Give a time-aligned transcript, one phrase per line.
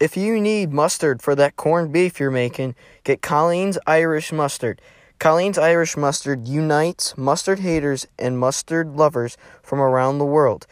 [0.00, 4.80] If you need mustard for that corned beef you're making, get Colleen's Irish Mustard.
[5.18, 10.66] Colleen's Irish Mustard unites mustard haters and mustard lovers from around the world.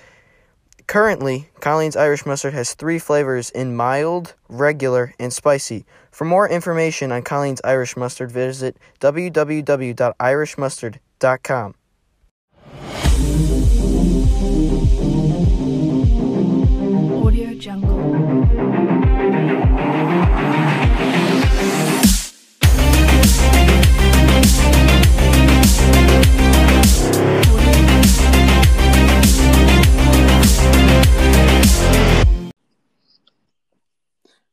[0.86, 5.84] Currently, Colleen's Irish Mustard has three flavors in mild, regular, and spicy.
[6.10, 11.74] For more information on Colleen's Irish Mustard, visit www.irishmustard.com.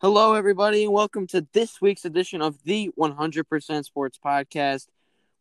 [0.08, 4.86] Hello, everybody, and welcome to this week's edition of the 100% Sports Podcast.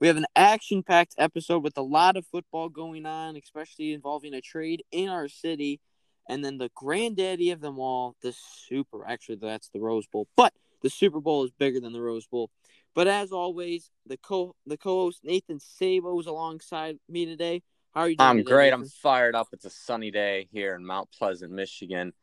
[0.01, 4.33] We have an action packed episode with a lot of football going on, especially involving
[4.33, 5.83] a trade in our city.
[6.31, 8.35] And then the granddaddy of them all, the
[8.67, 9.07] Super.
[9.07, 12.49] Actually, that's the Rose Bowl, but the Super Bowl is bigger than the Rose Bowl.
[12.95, 17.63] But as always, the co the co-host Nathan Sabo is alongside me today.
[17.93, 18.31] How are you doing?
[18.31, 18.71] I'm today, great.
[18.71, 18.81] Nathan?
[18.81, 19.49] I'm fired up.
[19.53, 22.15] It's a sunny day here in Mount Pleasant, Michigan.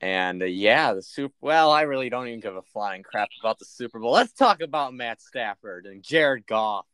[0.00, 3.58] And uh, yeah, the Super well, I really don't even give a flying crap about
[3.58, 4.12] the Super Bowl.
[4.12, 6.86] Let's talk about Matt Stafford and Jared Goff.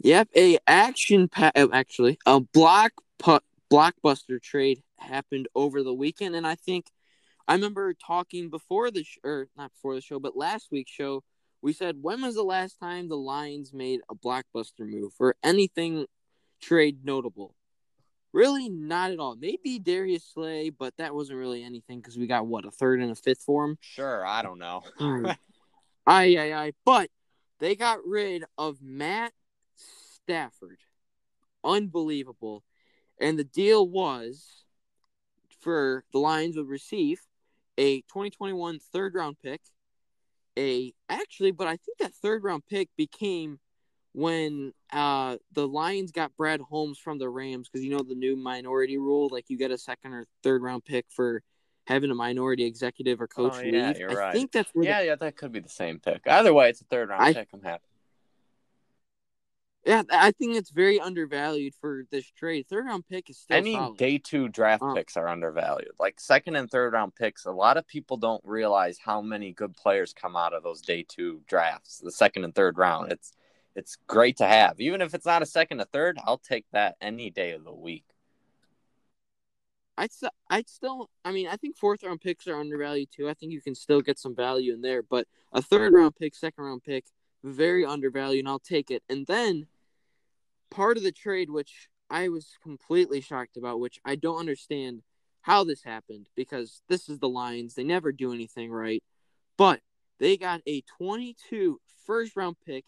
[0.00, 6.34] Yep, a action pa- uh, actually a block pu- blockbuster trade happened over the weekend,
[6.34, 6.86] and I think
[7.46, 11.24] I remember talking before the sh- or not before the show, but last week's show.
[11.60, 16.06] We said when was the last time the Lions made a blockbuster move or anything
[16.60, 17.56] trade notable?
[18.32, 19.36] Really, not at all.
[19.36, 23.10] Maybe Darius Slay, but that wasn't really anything because we got what a third and
[23.10, 23.78] a fifth for him.
[23.80, 24.82] Sure, I don't know.
[26.06, 26.72] Aye, aye, aye.
[26.86, 27.10] But
[27.58, 29.32] they got rid of Matt
[29.76, 30.78] Stafford.
[31.62, 32.64] Unbelievable.
[33.20, 34.64] And the deal was
[35.60, 37.20] for the Lions would receive
[37.76, 39.60] a 2021 third round pick.
[40.58, 43.60] A actually, but I think that third round pick became
[44.18, 48.34] when uh the Lions got Brad Holmes from the Rams because you know the new
[48.36, 51.40] minority rule, like you get a second or third round pick for
[51.86, 53.98] having a minority executive or coach Oh, yeah, leave.
[53.98, 54.32] you're I right.
[54.34, 56.22] think that's where the yeah, yeah, that could be the same pick.
[56.26, 57.48] Either way, it's a third round I- pick.
[57.54, 57.84] I'm happy.
[59.86, 62.66] Yeah, I think it's very undervalued for this trade.
[62.68, 63.96] Third round pick is still Any solid.
[63.96, 65.92] day two draft Um, picks are undervalued.
[65.98, 69.74] Like second and third round picks, a lot of people don't realize how many good
[69.76, 73.12] players come out of those day two drafts, the second and third round.
[73.12, 73.32] It's
[73.78, 74.80] it's great to have.
[74.80, 77.72] Even if it's not a second or third, I'll take that any day of the
[77.72, 78.04] week.
[79.96, 81.10] I'd st- I'd still.
[81.24, 83.28] I mean, I think fourth round picks are undervalued too.
[83.28, 86.34] I think you can still get some value in there, but a third round pick,
[86.34, 87.06] second round pick,
[87.42, 89.02] very undervalued, and I'll take it.
[89.08, 89.66] And then
[90.70, 95.02] part of the trade, which I was completely shocked about, which I don't understand
[95.42, 97.74] how this happened because this is the Lions.
[97.74, 99.02] They never do anything right,
[99.56, 99.80] but
[100.18, 102.84] they got a 22 first round pick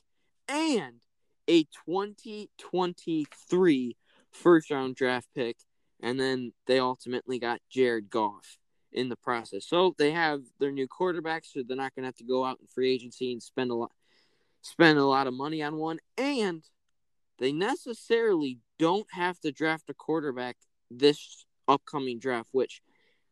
[0.50, 0.96] and
[1.48, 3.96] a 2023
[4.32, 5.56] first round draft pick
[6.02, 8.58] and then they ultimately got Jared Goff
[8.92, 9.66] in the process.
[9.66, 12.58] So they have their new quarterback, so they're not going to have to go out
[12.60, 13.92] in free agency and spend a lot
[14.62, 16.62] spend a lot of money on one, and
[17.38, 20.56] they necessarily don't have to draft a quarterback
[20.90, 22.82] this upcoming draft, which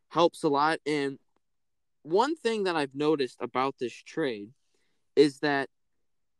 [0.09, 0.79] helps a lot.
[0.87, 1.19] And
[2.01, 4.49] one thing that I've noticed about this trade
[5.15, 5.69] is that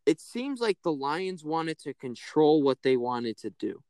[0.09, 3.83] it seems like the Lions wanted to control what they wanted to do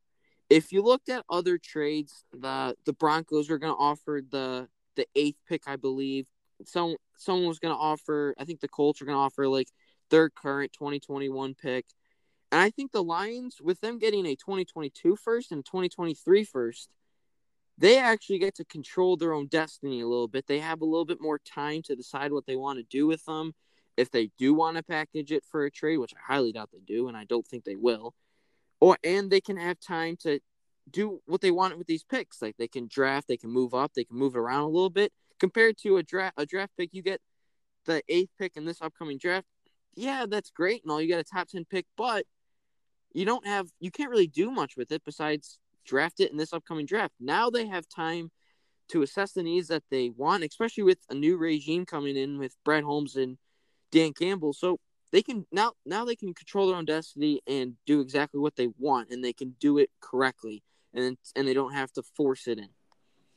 [0.50, 5.06] if you looked at other trades, the the Broncos were going to offer the the
[5.14, 6.26] eighth pick, I believe.
[6.64, 8.34] Some someone was going to offer.
[8.38, 9.68] I think the Colts were going to offer like
[10.10, 11.86] their current 2021 pick,
[12.50, 16.90] and I think the Lions, with them getting a 2022 first and 2023 first,
[17.78, 20.48] they actually get to control their own destiny a little bit.
[20.48, 23.24] They have a little bit more time to decide what they want to do with
[23.24, 23.54] them.
[23.96, 26.80] If they do want to package it for a trade, which I highly doubt they
[26.80, 28.14] do, and I don't think they will
[28.80, 30.40] or and they can have time to
[30.90, 32.42] do what they want with these picks.
[32.42, 34.90] Like they can draft, they can move up, they can move it around a little
[34.90, 35.12] bit.
[35.38, 37.20] Compared to a draft a draft pick, you get
[37.86, 39.46] the eighth pick in this upcoming draft.
[39.94, 41.00] Yeah, that's great and all.
[41.00, 42.24] You got a top ten pick, but
[43.12, 46.52] you don't have you can't really do much with it besides draft it in this
[46.52, 47.14] upcoming draft.
[47.20, 48.30] Now they have time
[48.88, 52.56] to assess the needs that they want, especially with a new regime coming in with
[52.64, 53.38] Brad Holmes and
[53.90, 54.52] Dan Campbell.
[54.52, 54.78] So
[55.10, 58.68] they can now now they can control their own destiny and do exactly what they
[58.78, 60.62] want and they can do it correctly
[60.94, 62.68] and and they don't have to force it in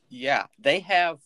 [0.08, 1.18] Yeah, they have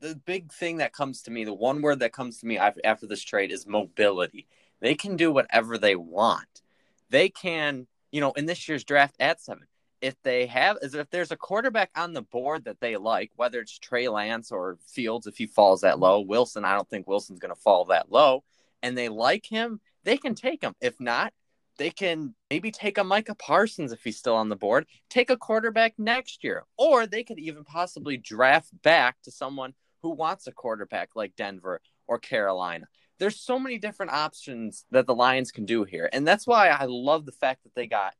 [0.00, 3.06] the big thing that comes to me, the one word that comes to me after
[3.06, 4.46] this trade is mobility.
[4.80, 6.62] They can do whatever they want.
[7.10, 9.66] They can, you know, in this year's draft at seven,
[10.04, 13.58] if they have is if there's a quarterback on the board that they like, whether
[13.58, 17.38] it's Trey Lance or Fields, if he falls that low, Wilson, I don't think Wilson's
[17.38, 18.44] going to fall that low,
[18.82, 20.74] and they like him, they can take him.
[20.82, 21.32] If not,
[21.78, 25.38] they can maybe take a Micah Parsons if he's still on the board, take a
[25.38, 29.72] quarterback next year, or they could even possibly draft back to someone
[30.02, 32.84] who wants a quarterback like Denver or Carolina.
[33.18, 36.10] There's so many different options that the Lions can do here.
[36.12, 38.12] And that's why I love the fact that they got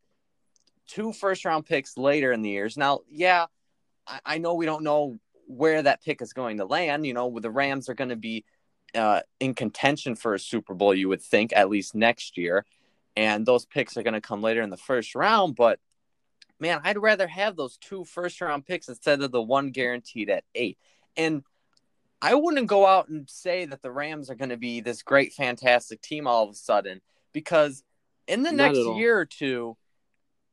[0.89, 2.77] two first round picks later in the years.
[2.77, 3.47] Now, yeah,
[4.07, 7.07] I, I know we don't know where that pick is going to land.
[7.07, 8.45] You know, the Rams are going to be
[8.95, 12.65] uh, in contention for a Super Bowl, you would think, at least next year.
[13.17, 15.55] And those picks are going to come later in the first round.
[15.57, 15.79] But
[16.59, 20.45] man, I'd rather have those two first round picks instead of the one guaranteed at
[20.55, 20.79] eight.
[21.17, 21.43] And
[22.21, 25.33] I wouldn't go out and say that the Rams are going to be this great,
[25.35, 27.01] fantastic team all of a sudden
[27.33, 27.83] because
[28.27, 29.77] in the Not next year or two,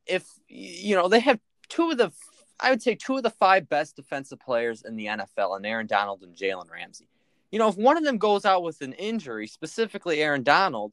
[0.06, 1.38] if you know they have
[1.68, 2.12] two of the,
[2.60, 5.86] I would say two of the five best defensive players in the NFL, and Aaron
[5.86, 7.08] Donald and Jalen Ramsey.
[7.50, 10.92] You know, if one of them goes out with an injury, specifically Aaron Donald,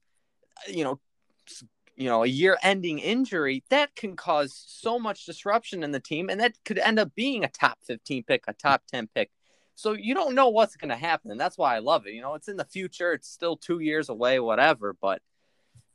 [0.58, 1.00] uh, you know,
[1.96, 6.40] you know, a year-ending injury, that can cause so much disruption in the team, and
[6.40, 9.32] that could end up being a top 15 pick, a top 10 pick.
[9.76, 12.14] So you don't know what's going to happen, and that's why I love it.
[12.14, 14.96] You know, it's in the future; it's still two years away, whatever.
[15.00, 15.22] But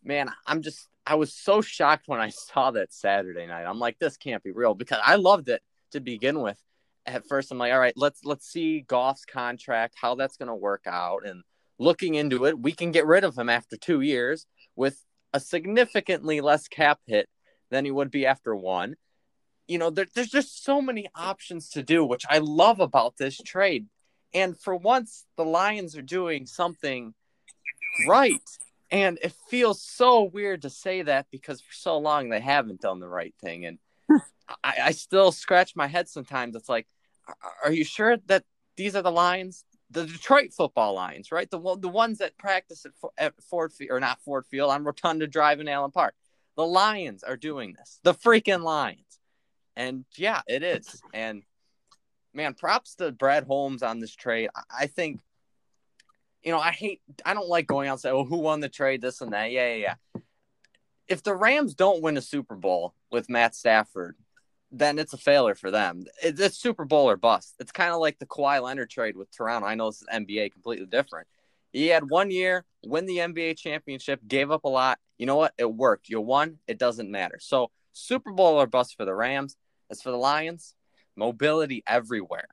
[0.04, 3.64] man, I'm just I was so shocked when I saw that Saturday night.
[3.64, 5.62] I'm like, this can't be real because I loved it
[5.92, 6.58] to begin with.
[7.06, 10.54] At first, I'm like, all right, let's let's see Goff's contract, how that's going to
[10.54, 11.42] work out, and
[11.78, 14.46] looking into it, we can get rid of him after two years
[14.76, 17.28] with a significantly less cap hit
[17.70, 18.94] than he would be after one.
[19.66, 23.38] You know, there, there's just so many options to do, which I love about this
[23.38, 23.86] trade.
[24.32, 27.14] And for once, the Lions are doing something
[28.08, 28.40] right.
[28.94, 33.00] And it feels so weird to say that because for so long they haven't done
[33.00, 33.66] the right thing.
[33.66, 33.78] And
[34.62, 36.54] I, I still scratch my head sometimes.
[36.54, 36.86] It's like,
[37.64, 38.44] are- you sure that
[38.76, 39.64] these are the Lions?
[39.90, 41.50] The Detroit football Lions, right?
[41.50, 44.84] The one- the ones that practice at, at Ford Field or not Ford Field on
[44.84, 46.14] Rotunda Drive in Allen Park.
[46.56, 47.98] The Lions are doing this.
[48.04, 49.18] The freaking Lions.
[49.74, 51.02] And yeah, it is.
[51.12, 51.42] And
[52.32, 54.50] man, props to Brad Holmes on this trade.
[54.70, 55.20] I think,
[56.44, 58.68] you know, I hate, I don't like going out and say, oh, who won the
[58.68, 59.50] trade, this and that.
[59.50, 60.20] Yeah, yeah, yeah.
[61.08, 64.16] If the Rams don't win a Super Bowl with Matt Stafford,
[64.70, 66.04] then it's a failure for them.
[66.22, 67.54] It's, it's Super Bowl or bust.
[67.60, 69.66] It's kind of like the Kawhi Leonard trade with Toronto.
[69.66, 71.28] I know this is NBA completely different.
[71.72, 74.98] He had one year, win the NBA championship, gave up a lot.
[75.18, 75.54] You know what?
[75.58, 76.08] It worked.
[76.08, 76.58] You won.
[76.66, 77.38] It doesn't matter.
[77.40, 79.56] So Super Bowl or bust for the Rams.
[79.90, 80.74] As for the Lions,
[81.14, 82.48] mobility everywhere.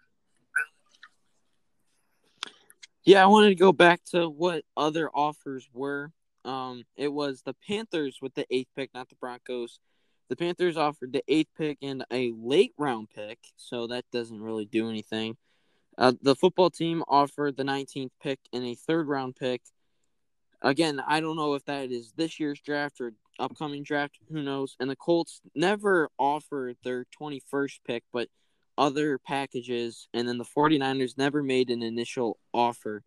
[3.04, 6.12] Yeah, I wanted to go back to what other offers were.
[6.46, 9.80] Um, it was the Panthers with the eighth pick, not the Broncos.
[10.30, 14.66] The Panthers offered the eighth pick and a late round pick, so that doesn't really
[14.66, 15.36] do anything.
[15.98, 19.62] Uh, the football team offered the 19th pick and a third round pick.
[20.62, 24.20] Again, I don't know if that is this year's draft or upcoming draft.
[24.30, 24.76] Who knows?
[24.80, 28.30] And the Colts never offered their 21st pick, but
[28.82, 30.08] other packages.
[30.12, 33.04] And then the 49ers never made an initial offer.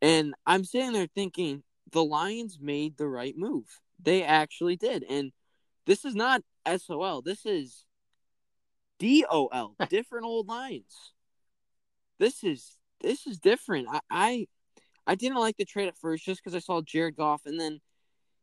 [0.00, 3.66] And I'm sitting there thinking the Lions made the right move.
[4.00, 5.02] They actually did.
[5.02, 5.32] And
[5.86, 6.42] this is not
[6.76, 7.20] SOL.
[7.20, 7.84] This is
[9.00, 11.12] DOL, different old lines.
[12.20, 13.88] This is this is different.
[13.90, 14.46] I I,
[15.06, 17.80] I didn't like the trade at first just because I saw Jared Goff, and then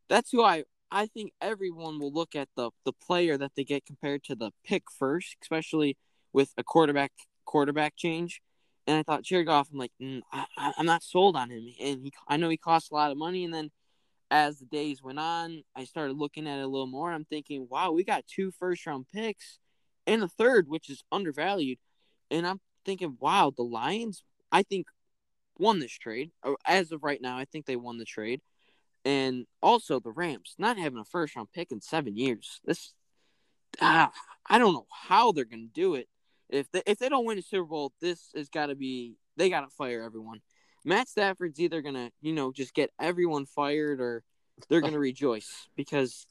[0.08, 3.86] that's who I I think everyone will look at the the player that they get
[3.86, 5.96] compared to the pick first, especially
[6.32, 7.12] with a quarterback
[7.44, 8.40] quarterback change.
[8.86, 9.68] And I thought Jared Goff.
[9.72, 10.46] I'm like, mm, I,
[10.78, 13.44] I'm not sold on him, and he I know he costs a lot of money,
[13.44, 13.70] and then
[14.30, 17.10] as the days went on, I started looking at it a little more.
[17.10, 19.58] I'm thinking, wow, we got two first round picks
[20.06, 21.78] and a third, which is undervalued.
[22.30, 24.86] And I'm thinking, wow, the Lions, I think,
[25.58, 26.30] won this trade.
[26.66, 28.40] As of right now, I think they won the trade.
[29.04, 32.60] And also the Rams, not having a first round pick in seven years.
[32.64, 32.92] This,
[33.80, 34.12] ah,
[34.46, 36.08] I don't know how they're going to do it.
[36.48, 39.50] If they, if they don't win a Super Bowl, this has got to be, they
[39.50, 40.40] got to fire everyone.
[40.84, 44.22] Matt Stafford's either gonna, you know, just get everyone fired or
[44.68, 46.26] they're gonna rejoice because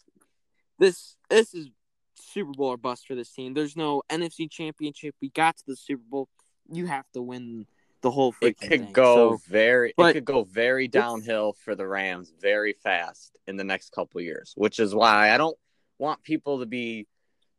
[0.80, 1.70] this this is
[2.16, 3.54] Super Bowl or bust for this team.
[3.54, 5.16] There's no NFC Championship.
[5.22, 6.30] We got to the Super Bowl.
[6.72, 7.68] You have to win
[8.02, 8.92] the whole freaking It could thing.
[8.94, 13.64] go So, very it could go very downhill for the Rams very fast in the
[13.64, 15.58] next couple years, which is why I don't
[16.00, 17.08] want people to be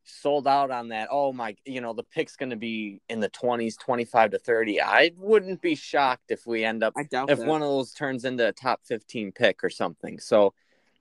[0.09, 1.09] sold out on that.
[1.11, 4.81] Oh my, you know, the pick's going to be in the 20s, 25 to 30.
[4.81, 7.39] I wouldn't be shocked if we end up if that.
[7.39, 10.19] one of those turns into a top 15 pick or something.
[10.19, 10.55] So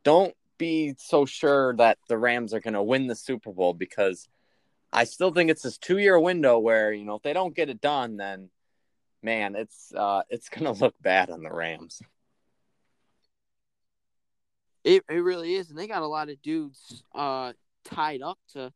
[0.04, 4.28] don't be so sure that the Rams are going to win the Super Bowl because
[4.92, 7.70] I still think it's this two year window where you know if they don't get
[7.70, 8.50] it done, then
[9.22, 12.02] man, it's uh, it's gonna look bad on the Rams.
[14.84, 18.72] It it really is, and they got a lot of dudes uh tied up to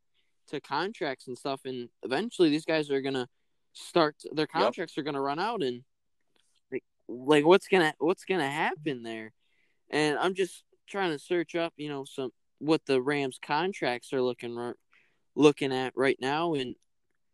[0.52, 3.28] to contracts and stuff, and eventually these guys are gonna
[3.74, 5.02] start their contracts yep.
[5.02, 5.84] are gonna run out, and
[6.72, 9.34] like, like what's gonna what's gonna happen there?
[9.90, 14.22] And I'm just trying to search up, you know, some what the Rams contracts are
[14.22, 14.74] looking
[15.36, 16.76] looking at right now, and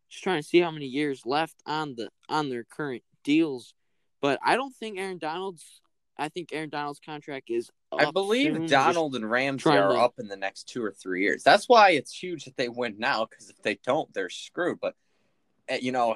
[0.10, 3.74] just trying to see how many years left on the on their current deals.
[4.22, 5.82] But I don't think Aaron Donald's.
[6.20, 7.70] I think Aaron Donald's contract is.
[7.92, 10.00] I believe Donald and Ramsey are to...
[10.00, 11.44] up in the next two or three years.
[11.44, 13.26] That's why it's huge that they win now.
[13.26, 14.80] Because if they don't, they're screwed.
[14.82, 14.96] But
[15.68, 16.16] eh, you know,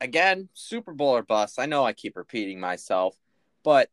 [0.00, 1.58] again, Super Bowl or bust.
[1.58, 3.16] I know I keep repeating myself,
[3.64, 3.90] but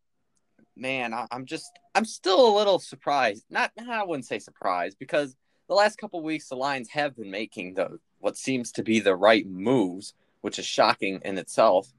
[0.76, 3.46] man, I, am just I'm still a little surprised.
[3.50, 5.36] Not I wouldn't say surprised because
[5.68, 9.16] the last couple weeks the Lions have been making the what seems to be the
[9.16, 11.92] right moves, which is shocking in itself.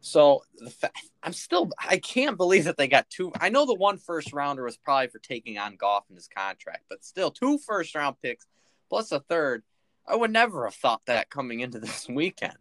[0.00, 0.42] So
[0.80, 0.90] fa-
[1.22, 3.32] I'm still I can't believe that they got two.
[3.38, 6.84] I know the one first rounder was probably for taking on Goff in his contract,
[6.88, 8.46] but still two first round picks
[8.88, 9.62] plus a third.
[10.06, 12.56] I would never have thought that coming into this weekend.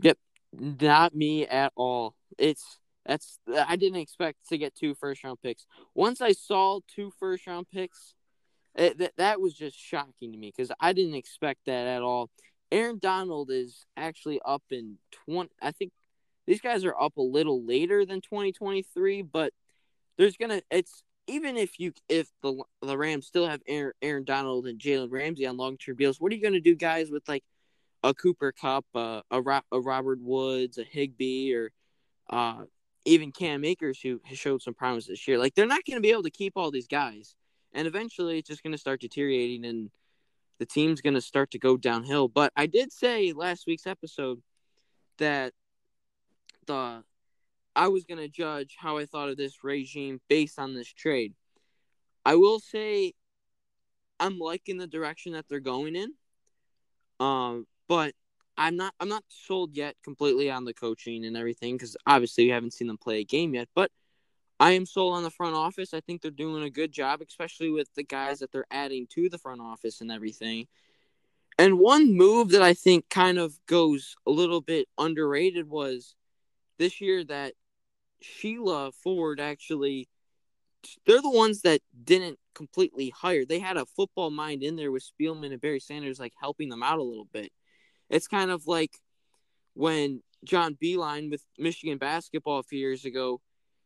[0.00, 0.18] Yep,
[0.58, 2.14] not me at all.
[2.38, 5.66] It's that's I didn't expect to get two first round picks.
[5.94, 8.14] Once I saw two first round picks,
[8.74, 12.30] it, that that was just shocking to me because I didn't expect that at all.
[12.72, 15.50] Aaron Donald is actually up in twenty.
[15.60, 15.92] I think
[16.46, 19.52] these guys are up a little later than twenty twenty three, but
[20.16, 24.66] there's gonna it's even if you if the the Rams still have Aaron, Aaron Donald
[24.66, 27.44] and Jalen Ramsey on long term deals, what are you gonna do, guys, with like
[28.02, 31.70] a Cooper Kupp uh, a a Robert Woods, a Higbee, or
[32.30, 32.64] uh,
[33.04, 35.38] even Cam Akers, who has showed some promise this year.
[35.38, 37.34] Like they're not going to be able to keep all these guys,
[37.72, 39.90] and eventually it's just going to start deteriorating, and
[40.58, 42.28] the team's going to start to go downhill.
[42.28, 44.42] But I did say last week's episode
[45.18, 45.52] that
[46.66, 47.02] the
[47.74, 51.34] I was going to judge how I thought of this regime based on this trade.
[52.24, 53.14] I will say
[54.20, 56.12] I'm liking the direction that they're going in.
[57.18, 58.14] Um, but
[58.56, 62.50] I'm not I'm not sold yet completely on the coaching and everything because obviously we
[62.50, 63.68] haven't seen them play a game yet.
[63.74, 63.90] But
[64.60, 65.92] I am sold on the front office.
[65.92, 69.28] I think they're doing a good job, especially with the guys that they're adding to
[69.28, 70.68] the front office and everything.
[71.58, 76.14] And one move that I think kind of goes a little bit underrated was
[76.78, 77.54] this year that
[78.20, 80.08] Sheila Ford actually
[81.06, 83.44] they're the ones that didn't completely hire.
[83.44, 86.82] They had a football mind in there with Spielman and Barry Sanders like helping them
[86.82, 87.52] out a little bit.
[88.10, 88.98] It's kind of like
[89.74, 93.40] when John Beilein with Michigan basketball a few years ago,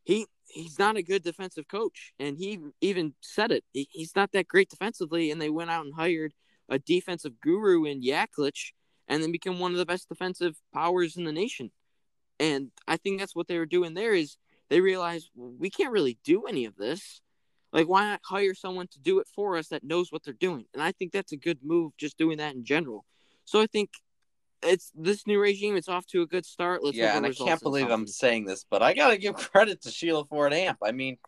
[0.05, 3.65] he he's not a good defensive coach, and he even said it.
[3.73, 6.33] He, he's not that great defensively, and they went out and hired
[6.69, 8.73] a defensive guru in Yaklich,
[9.09, 11.71] and then become one of the best defensive powers in the nation.
[12.41, 14.37] And I think that's what they were doing there is
[14.69, 17.21] they realized we can't really do any of this.
[17.73, 20.67] Like, why not hire someone to do it for us that knows what they're doing?
[20.73, 23.05] And I think that's a good move, just doing that in general.
[23.45, 23.91] So I think
[24.63, 25.77] it's this new regime.
[25.77, 26.83] It's off to a good start.
[26.83, 29.91] Let's yeah, and I can't believe I'm saying this, but I gotta give credit to
[29.91, 30.79] Sheila Ford Hamp.
[30.83, 31.19] I mean,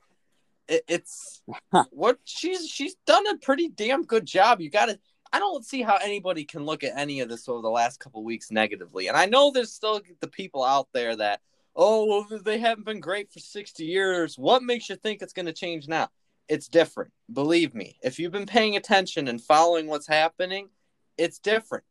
[0.68, 1.42] it, it's
[1.90, 4.60] what she's she's done a pretty damn good job.
[4.60, 4.98] You gotta.
[5.30, 8.24] I don't see how anybody can look at any of this over the last couple
[8.24, 9.08] weeks negatively.
[9.08, 11.40] And I know there's still the people out there that,
[11.76, 14.38] oh, well, they haven't been great for 60 years.
[14.38, 16.08] What makes you think it's going to change now?
[16.48, 17.12] It's different.
[17.30, 17.98] Believe me.
[18.02, 20.70] If you've been paying attention and following what's happening,
[21.18, 21.84] it's different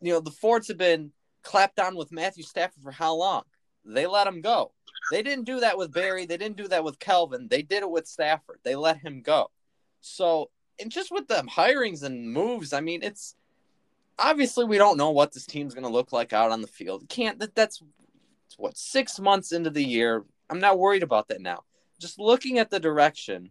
[0.00, 1.12] you know, the Fords have been
[1.42, 3.42] clapped down with Matthew Stafford for how long?
[3.84, 4.72] They let him go.
[5.10, 6.26] They didn't do that with Barry.
[6.26, 7.46] They didn't do that with Calvin.
[7.48, 8.58] They did it with Stafford.
[8.64, 9.50] They let him go.
[10.00, 10.50] So,
[10.80, 13.36] and just with the hirings and moves, I mean, it's
[14.18, 17.08] obviously we don't know what this team's going to look like out on the field.
[17.08, 17.80] Can't that that's
[18.56, 20.24] what six months into the year.
[20.50, 21.62] I'm not worried about that now.
[22.00, 23.50] Just looking at the direction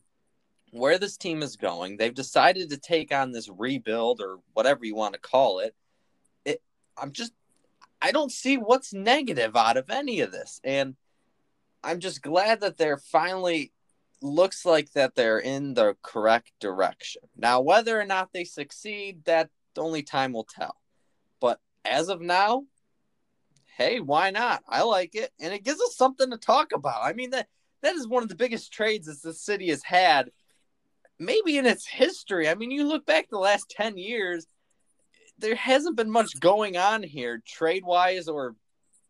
[0.71, 4.95] where this team is going, they've decided to take on this rebuild or whatever you
[4.95, 5.73] want to call it
[6.97, 7.33] I'm just
[8.01, 10.59] I don't see what's negative out of any of this.
[10.63, 10.95] And
[11.83, 13.71] I'm just glad that they're finally
[14.21, 17.23] looks like that they're in the correct direction.
[17.35, 20.75] Now, whether or not they succeed, that only time will tell.
[21.39, 22.65] But as of now,
[23.77, 24.63] hey, why not?
[24.67, 25.31] I like it.
[25.39, 27.03] And it gives us something to talk about.
[27.03, 27.47] I mean, that
[27.81, 30.31] that is one of the biggest trades that the city has had,
[31.19, 32.49] maybe in its history.
[32.49, 34.47] I mean, you look back the last 10 years,
[35.37, 38.55] there hasn't been much going on here trade wise or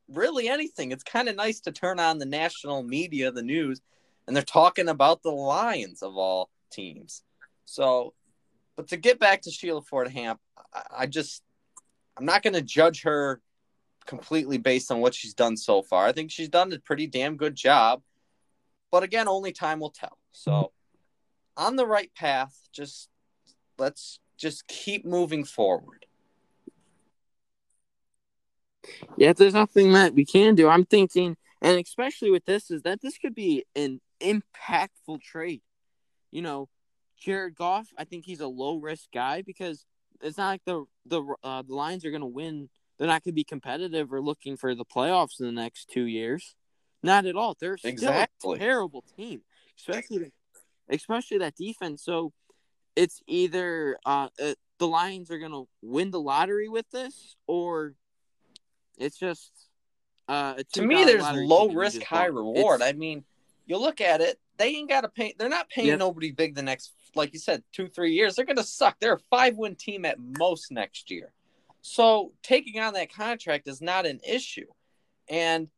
[0.07, 0.91] really anything.
[0.91, 3.81] It's kind of nice to turn on the national media, the news,
[4.27, 7.23] and they're talking about the Lions of all teams.
[7.65, 8.13] So
[8.75, 10.39] But to get back to Sheila Ford Hamp,
[10.73, 11.43] I, I just
[12.17, 13.41] I'm not going to judge her
[14.05, 16.05] completely based on what she's done so far.
[16.05, 18.01] I think she's done a pretty damn good job.
[18.91, 20.17] But again, only time will tell.
[20.31, 20.71] So
[21.57, 23.09] on the right path, just
[23.77, 26.04] let's just keep moving forward.
[29.17, 30.67] Yeah, there's nothing that we can do.
[30.67, 35.61] I'm thinking, and especially with this, is that this could be an impactful trade.
[36.31, 36.69] You know,
[37.19, 39.85] Jared Goff, I think he's a low risk guy because
[40.21, 42.69] it's not like the the uh, the Lions are going to win.
[42.97, 46.05] They're not going to be competitive or looking for the playoffs in the next two
[46.05, 46.55] years.
[47.03, 47.55] Not at all.
[47.59, 48.27] They're Exactly.
[48.39, 49.41] still a terrible team,
[49.77, 50.31] especially
[50.89, 52.03] especially that defense.
[52.03, 52.31] So
[52.95, 57.93] it's either uh, uh the Lions are going to win the lottery with this, or
[58.97, 59.51] it's just
[60.27, 62.35] uh, To me, there's low risk, high bought.
[62.35, 62.81] reward.
[62.81, 63.23] It's- I mean,
[63.65, 65.35] you look at it, they ain't got to pay.
[65.37, 65.95] They're not paying Yeah.
[65.97, 68.35] nobody big the next, like you said, two, three years.
[68.35, 68.97] They're going to suck.
[68.99, 71.33] They're a five win team at most next year.
[71.81, 74.67] So taking on that contract is not an issue.
[75.29, 75.69] And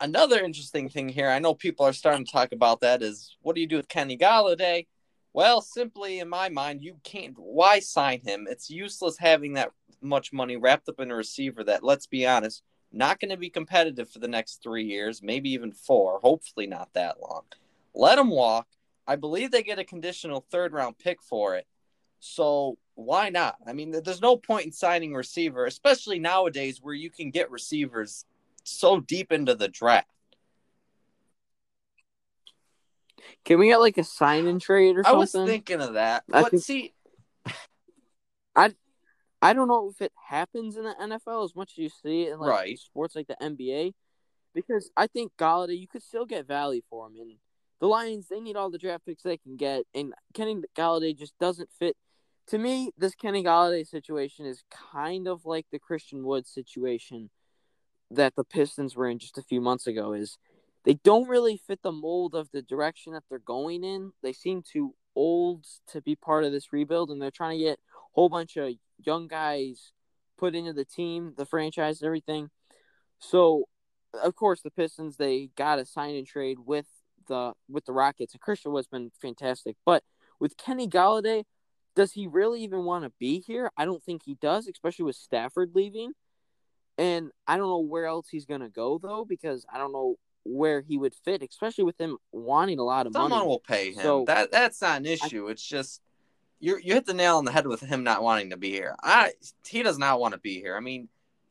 [0.00, 3.54] another interesting thing here, I know people are starting to talk about that, is what
[3.54, 4.86] do you do with Kenny Golladay?
[5.32, 7.34] Well, simply in my mind, you can't.
[7.38, 8.46] Why sign him?
[8.50, 9.70] It's useless having that
[10.04, 13.50] much money wrapped up in a receiver that, let's be honest, not going to be
[13.50, 16.20] competitive for the next three years, maybe even four.
[16.22, 17.42] Hopefully, not that long.
[17.94, 18.68] Let him walk.
[19.06, 21.66] I believe they get a conditional third round pick for it.
[22.20, 23.56] So why not?
[23.66, 27.50] I mean, there's no point in signing a receiver, especially nowadays where you can get
[27.50, 28.24] receivers
[28.62, 30.08] so deep into the draft.
[33.44, 35.16] Can we get like a sign and trade or something?
[35.16, 36.94] I was thinking of that, I but think- see,
[38.56, 38.74] I
[39.52, 42.38] don't know if it happens in the NFL as much as you see it in
[42.38, 42.78] like Right.
[42.78, 43.92] sports like the NBA,
[44.54, 47.38] because I think Golladay you could still get value for him, and
[47.80, 51.36] the Lions they need all the draft picks they can get, and Kenny Golladay just
[51.38, 51.96] doesn't fit.
[52.48, 57.30] To me, this Kenny Golladay situation is kind of like the Christian Wood situation
[58.10, 60.12] that the Pistons were in just a few months ago.
[60.12, 60.38] Is
[60.84, 64.12] they don't really fit the mold of the direction that they're going in.
[64.22, 67.80] They seem too old to be part of this rebuild, and they're trying to get
[68.14, 69.92] whole bunch of young guys
[70.38, 72.50] put into the team, the franchise, and everything.
[73.18, 73.64] So,
[74.22, 76.86] of course, the Pistons they got a sign and trade with
[77.28, 79.76] the with the Rockets, and Christian Wood's been fantastic.
[79.84, 80.02] But
[80.40, 81.44] with Kenny Golladay,
[81.96, 83.70] does he really even want to be here?
[83.76, 86.12] I don't think he does, especially with Stafford leaving.
[86.98, 90.82] And I don't know where else he's gonna go though, because I don't know where
[90.82, 93.40] he would fit, especially with him wanting a lot of someone money.
[93.40, 94.02] Someone will pay him.
[94.02, 95.48] So- that that's not an issue.
[95.48, 96.02] it's just
[96.64, 98.96] you you hit the nail on the head with him not wanting to be here.
[99.02, 99.32] I
[99.66, 100.76] he does not want to be here.
[100.76, 101.08] I mean,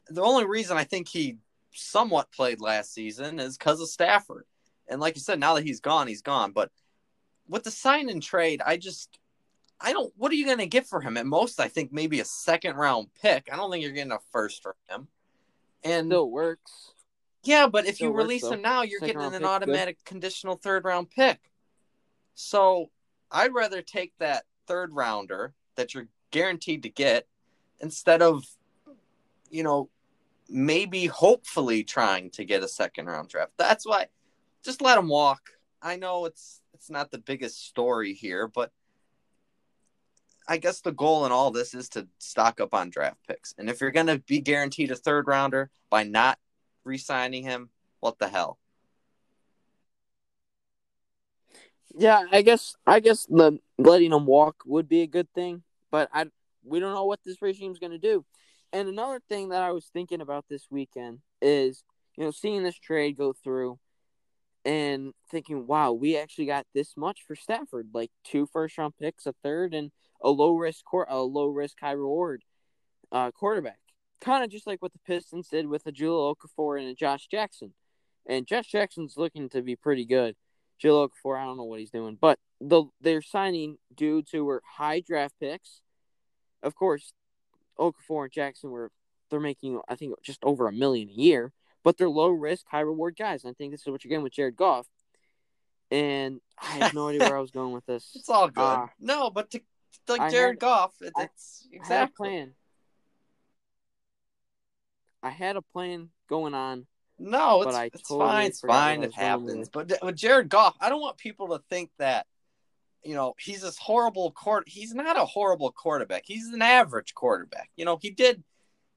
[0.10, 1.38] the only reason I think he
[1.71, 4.45] somewhat played last season is because of Stafford.
[4.88, 6.52] And like you said, now that he's gone, he's gone.
[6.52, 6.71] But
[7.47, 9.19] with the sign and trade, I just
[9.80, 10.12] I don't.
[10.17, 11.15] What are you going to get for him?
[11.15, 13.49] At most, I think maybe a second round pick.
[13.52, 15.08] I don't think you're getting a first for him.
[15.84, 16.93] And Still works.
[17.43, 19.47] yeah, but if Still you release him now, you're Second getting an pick's good.
[19.47, 21.39] automatic conditional third round pick.
[22.34, 22.89] So
[23.30, 27.28] I'd rather take that third rounder that you're guaranteed to get
[27.80, 28.45] instead of,
[29.49, 29.89] you know,
[30.49, 33.54] maybe hopefully trying to get a second round draft.
[33.58, 34.08] That's why
[34.63, 35.52] just let him walk.
[35.82, 38.71] I know it's it's not the biggest story here, but
[40.47, 43.54] I guess the goal in all this is to stock up on draft picks.
[43.58, 46.38] And if you're going to be guaranteed a third rounder by not
[46.84, 47.69] re-signing him,
[48.02, 48.60] what the hell?
[51.95, 56.10] Yeah, I guess I guess the letting him walk would be a good thing, but
[56.13, 56.25] I
[56.63, 58.25] we don't know what this regime's going to do.
[58.71, 61.84] And another thing that I was thinking about this weekend is,
[62.17, 63.79] you know, seeing this trade go through
[64.65, 69.27] and thinking, wow, we actually got this much for Stafford, like two first round picks,
[69.27, 69.91] a third, and
[70.23, 72.43] a low risk court, a low risk, high reward
[73.12, 73.77] uh, quarterback.
[74.21, 77.27] Kind of just like what the Pistons did with a Jahlil Okafor and a Josh
[77.27, 77.73] Jackson.
[78.25, 80.36] And Josh Jackson's looking to be pretty good.
[80.81, 84.62] Jahlil Okafor, I don't know what he's doing, but the they're signing dudes who were
[84.77, 85.81] high draft picks.
[86.62, 87.13] Of course,
[87.79, 88.91] Okafor and Jackson were
[89.29, 91.51] they're making I think just over a million a year,
[91.83, 93.43] but they're low risk, high reward guys.
[93.43, 94.88] And I think this is what you're getting with Jared Goff.
[95.91, 98.12] And I have no idea where I was going with this.
[98.15, 98.62] It's all good.
[98.62, 99.62] Uh, no, but to,
[100.07, 102.27] like I Jared had- Goff, it, I- it's I had a exactly.
[102.29, 102.51] plan.
[105.21, 106.86] I had a plan going on.
[107.19, 108.47] No, it's, it's fine.
[108.47, 109.04] It's fine.
[109.04, 109.69] It happens.
[109.69, 112.26] But with Jared Goff, I don't want people to think that,
[113.04, 114.67] you know, he's this horrible court.
[114.67, 116.23] He's not a horrible quarterback.
[116.26, 117.69] He's an average quarterback.
[117.76, 118.43] You know, he did,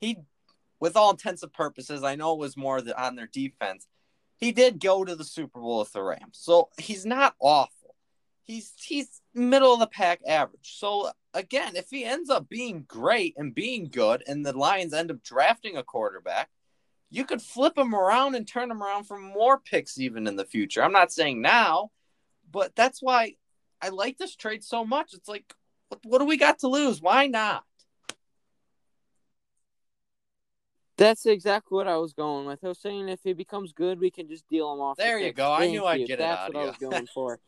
[0.00, 0.18] he,
[0.80, 3.86] with all intents and purposes, I know it was more the, on their defense.
[4.38, 7.94] He did go to the Super Bowl with the Rams, so he's not awful.
[8.46, 10.76] he's he's middle of the pack average.
[10.78, 15.10] So again, if he ends up being great and being good, and the Lions end
[15.10, 16.48] up drafting a quarterback,
[17.10, 20.44] you could flip them around and turn them around for more picks even in the
[20.44, 20.82] future.
[20.82, 21.90] I'm not saying now,
[22.50, 23.34] but that's why
[23.80, 25.14] I like this trade so much.
[25.14, 25.54] It's like,
[25.88, 27.00] what, what do we got to lose?
[27.00, 27.64] Why not?
[30.98, 32.64] That's exactly what I was going with.
[32.64, 34.96] I was saying if he becomes good, we can just deal him off.
[34.96, 35.36] the There you picks.
[35.36, 35.52] go.
[35.52, 36.06] I Thank knew I'd you.
[36.06, 37.38] get it That's what I was going for.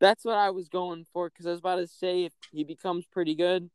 [0.00, 3.04] That's what I was going for because I was about to say if he becomes
[3.06, 3.70] pretty good,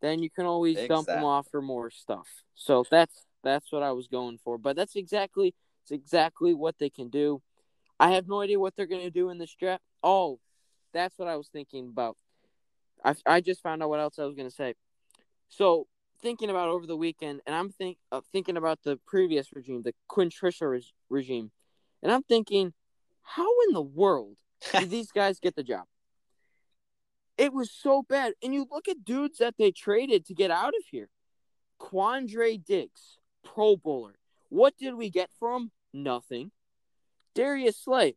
[0.00, 2.28] then you can always dump him off for more stuff.
[2.54, 4.58] So that's that's what I was going for.
[4.58, 7.40] But that's exactly it's exactly what they can do.
[7.98, 9.82] I have no idea what they're going to do in this draft.
[10.02, 10.40] Oh,
[10.92, 12.16] that's what I was thinking about.
[13.04, 14.74] I, I just found out what else I was going to say.
[15.48, 15.86] So
[16.20, 19.94] thinking about over the weekend, and I'm think uh, thinking about the previous regime, the
[20.08, 21.52] Quinn Trisha reg- regime,
[22.02, 22.72] and I'm thinking,
[23.22, 24.36] how in the world
[24.72, 25.84] did these guys get the job?
[27.38, 30.74] It was so bad, and you look at dudes that they traded to get out
[30.74, 31.10] of here.
[31.78, 33.18] Quandre Diggs,
[33.54, 34.18] Pro Bowler.
[34.48, 35.70] What did we get from?
[35.92, 36.50] Nothing.
[37.34, 38.16] Darius Slay.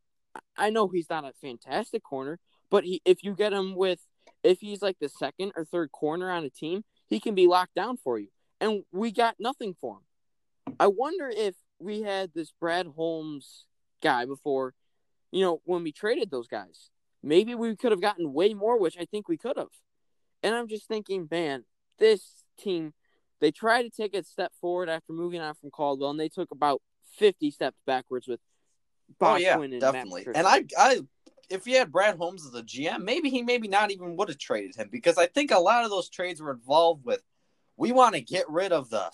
[0.57, 2.39] I know he's not a fantastic corner,
[2.69, 3.99] but he if you get him with
[4.43, 7.75] if he's like the second or third corner on a team, he can be locked
[7.75, 8.27] down for you.
[8.61, 10.75] And we got nothing for him.
[10.79, 13.65] I wonder if we had this Brad Holmes
[14.01, 14.73] guy before,
[15.31, 16.89] you know, when we traded those guys.
[17.21, 19.67] Maybe we could have gotten way more, which I think we could have.
[20.41, 21.65] And I'm just thinking, man,
[21.97, 22.93] this team,
[23.39, 26.51] they tried to take a step forward after moving on from Caldwell, and they took
[26.51, 26.81] about
[27.17, 28.39] 50 steps backwards with
[29.19, 30.27] Bob oh yeah, Quinn and definitely.
[30.33, 31.01] And I, I,
[31.49, 34.37] if he had Brad Holmes as a GM, maybe he maybe not even would have
[34.37, 37.21] traded him because I think a lot of those trades were involved with
[37.75, 39.09] we want to get rid of the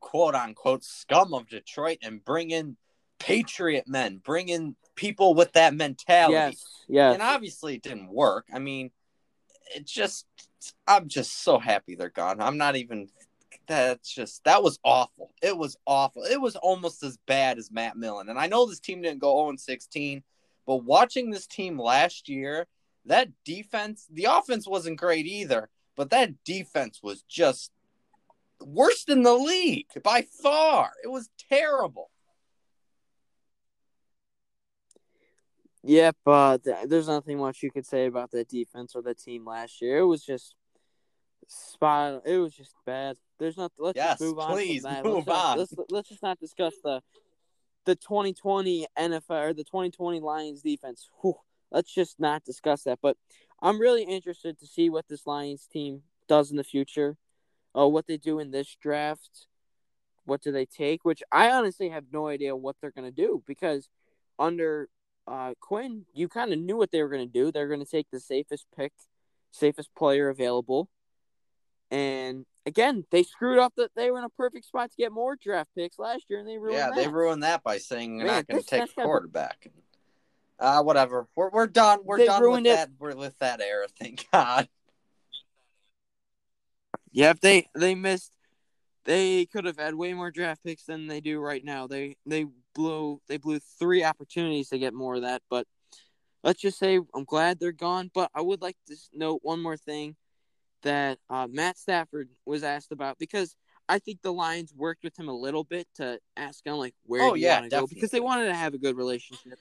[0.00, 2.76] quote unquote scum of Detroit and bring in
[3.18, 6.34] patriot men, bring in people with that mentality.
[6.34, 7.14] yes, yes.
[7.14, 8.46] And obviously it didn't work.
[8.52, 8.90] I mean,
[9.74, 10.26] it just
[10.86, 12.40] I'm just so happy they're gone.
[12.40, 13.08] I'm not even
[13.70, 15.32] that's just that was awful.
[15.40, 16.24] It was awful.
[16.24, 18.28] It was almost as bad as Matt Millen.
[18.28, 20.24] And I know this team didn't go 0 16,
[20.66, 22.66] but watching this team last year,
[23.06, 27.70] that defense, the offense wasn't great either, but that defense was just
[28.60, 30.90] worst in the league by far.
[31.04, 32.10] It was terrible.
[35.82, 39.46] Yep, uh, th- there's nothing much you could say about that defense or the team
[39.46, 39.98] last year.
[39.98, 40.54] It was just
[41.46, 42.22] spot.
[42.26, 43.16] It was just bad.
[43.40, 43.72] There's not.
[43.78, 44.52] Let's Yes, just move on.
[44.52, 45.58] please move let's not- on.
[45.58, 47.02] Let's let's just not discuss the
[47.86, 51.08] the 2020 NFL or the 2020 Lions defense.
[51.22, 51.34] Whew,
[51.72, 52.98] let's just not discuss that.
[53.02, 53.16] But
[53.60, 57.16] I'm really interested to see what this Lions team does in the future.
[57.76, 59.46] Uh, what they do in this draft.
[60.26, 61.04] What do they take?
[61.04, 63.88] Which I honestly have no idea what they're gonna do because
[64.38, 64.88] under
[65.26, 67.52] uh, Quinn, you kind of knew what they were going to do.
[67.52, 68.92] They're going to take the safest pick,
[69.52, 70.88] safest player available.
[71.90, 75.36] And again, they screwed up that they were in a perfect spot to get more
[75.36, 76.96] draft picks last year, and they ruined yeah, that.
[76.96, 79.08] they ruined that by saying they're Man, not going to take that's a gotta be-
[79.08, 79.66] quarterback.
[80.58, 81.26] Uh, whatever.
[81.34, 82.00] We're we're done.
[82.04, 82.64] We're They done with it.
[82.64, 82.90] that.
[82.98, 83.86] We're with that era.
[83.98, 84.68] Thank God.
[87.12, 88.30] Yeah, if they they missed,
[89.04, 91.86] they could have had way more draft picks than they do right now.
[91.86, 92.44] They they
[92.74, 95.40] blew they blew three opportunities to get more of that.
[95.48, 95.66] But
[96.44, 98.10] let's just say I'm glad they're gone.
[98.12, 100.14] But I would like to note one more thing
[100.82, 103.54] that uh, Matt Stafford was asked about because
[103.88, 107.22] I think the Lions worked with him a little bit to ask him like where
[107.22, 109.58] Oh, do you yeah, want to go because they wanted to have a good relationship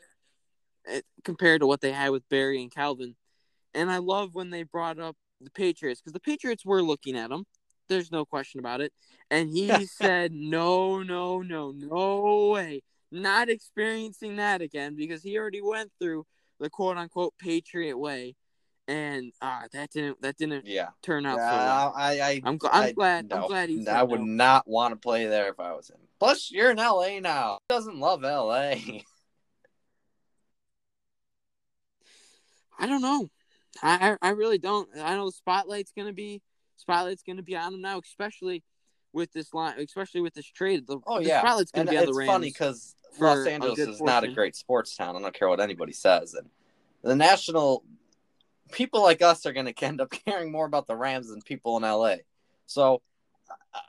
[0.88, 3.15] eh, compared to what they had with Barry and Calvin.
[3.73, 7.32] And I love when they brought up the Patriots because the Patriots were looking at
[7.32, 7.45] him.
[7.88, 8.93] There's no question about it.
[9.32, 12.84] And he said, no, no, no, no way.
[13.12, 16.25] Not experiencing that again because he already went through
[16.60, 18.36] the quote unquote Patriot way.
[18.89, 20.89] And uh, that didn't that didn't Yeah.
[21.04, 21.93] turn out Yeah, well.
[21.95, 24.25] I, I, I'm gl- I'm I- glad- I'm glad he I would no.
[24.25, 25.99] not want to play there if I was him.
[26.19, 27.60] Plus, you're in LA now.
[27.69, 28.73] Who doesn't love LA?
[32.80, 33.30] I don't know.
[33.84, 34.89] I, I I really don't.
[34.97, 36.41] I know the spotlight's gonna be
[36.78, 38.63] spotlight's gonna be on him now, especially
[39.13, 40.88] with this line, especially with this trade.
[40.88, 42.28] The, Oh yeah, spotlight's gonna and be on the Rams.
[42.28, 45.15] funny because Los Angeles is not a great sports town.
[45.15, 46.49] I don't care what anybody says, and
[47.04, 47.84] the national
[48.71, 51.77] people like us are going to end up caring more about the Rams than people
[51.77, 52.15] in LA.
[52.65, 53.01] So,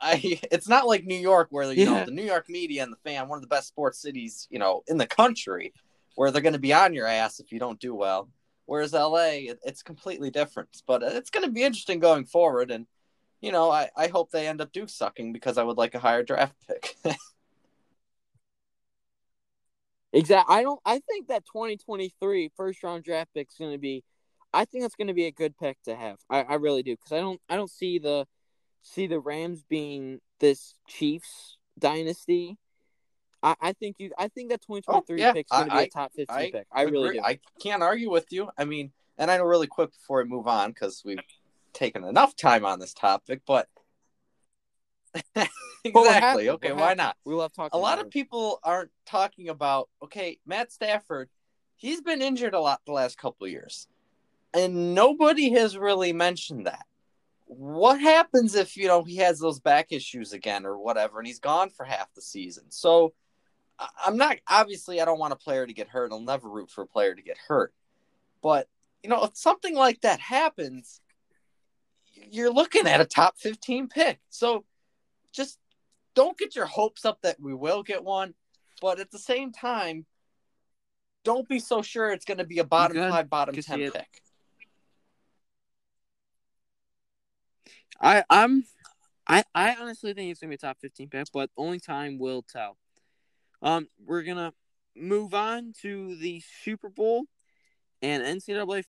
[0.01, 1.99] I it's not like New York where you Yeah.
[1.99, 4.59] know the New York media and the fan, one of the best sports cities you
[4.59, 5.73] know in the country,
[6.15, 8.29] where they're going to be on your ass if you don't do well.
[8.65, 10.69] Whereas LA, it, it's completely different.
[10.87, 12.85] But uh, it's going to be interesting going forward, and
[13.41, 15.99] you know I, I hope they end up do sucking because I would like a
[15.99, 16.95] higher draft pick.
[20.13, 20.55] Exactly.
[20.55, 20.79] I don't.
[20.85, 24.03] I think that 2023 first round draft pick is going to be.
[24.53, 26.17] I think it's going to be a good pick to have.
[26.29, 27.39] I, I really do because I don't.
[27.49, 28.27] I don't see the
[28.81, 32.57] see the Rams being this Chiefs dynasty.
[33.43, 34.11] I, I think you.
[34.17, 36.35] I think that 2023 Oh, yeah, pick is going to be I- a top 15
[36.37, 36.67] I pick.
[36.71, 37.17] I really agree.
[37.19, 37.23] do.
[37.25, 38.49] I can't argue with you.
[38.57, 41.19] I mean, and I know really quick before I move on because we've
[41.73, 43.67] taken enough time on this topic, but
[45.35, 46.09] exactly.
[46.09, 46.49] happy.
[46.49, 46.97] Okay, We're why happy.
[46.97, 47.17] not?
[47.25, 47.77] We love talking.
[47.77, 49.89] A lot of people aren't talking about.
[50.03, 51.29] Okay, Matt Stafford,
[51.75, 53.87] he's been injured a lot the last couple of years,
[54.53, 56.85] and nobody has really mentioned that.
[57.45, 61.39] What happens if you know he has those back issues again or whatever, and he's
[61.39, 62.65] gone for half the season?
[62.69, 63.13] So
[64.05, 66.11] I'm not obviously I don't want a player to get hurt.
[66.11, 67.73] I'll never root for a player to get hurt.
[68.41, 68.67] But
[69.03, 71.01] you know, if something like that happens,
[72.29, 74.19] you're looking at a top 15 pick.
[74.29, 74.63] So
[75.33, 75.57] just
[76.13, 78.33] don't get your hopes up that we will get one,
[78.81, 80.05] but at the same time,
[81.23, 83.93] don't be so sure it's going to be a bottom five, bottom 10 it.
[83.93, 84.21] pick.
[88.01, 88.65] I I'm
[89.27, 92.41] I I honestly think it's gonna be a top fifteen pick, but only time will
[92.41, 92.77] tell.
[93.61, 94.53] Um, we're gonna
[94.95, 97.25] move on to the Super Bowl
[98.01, 98.83] and NCAA.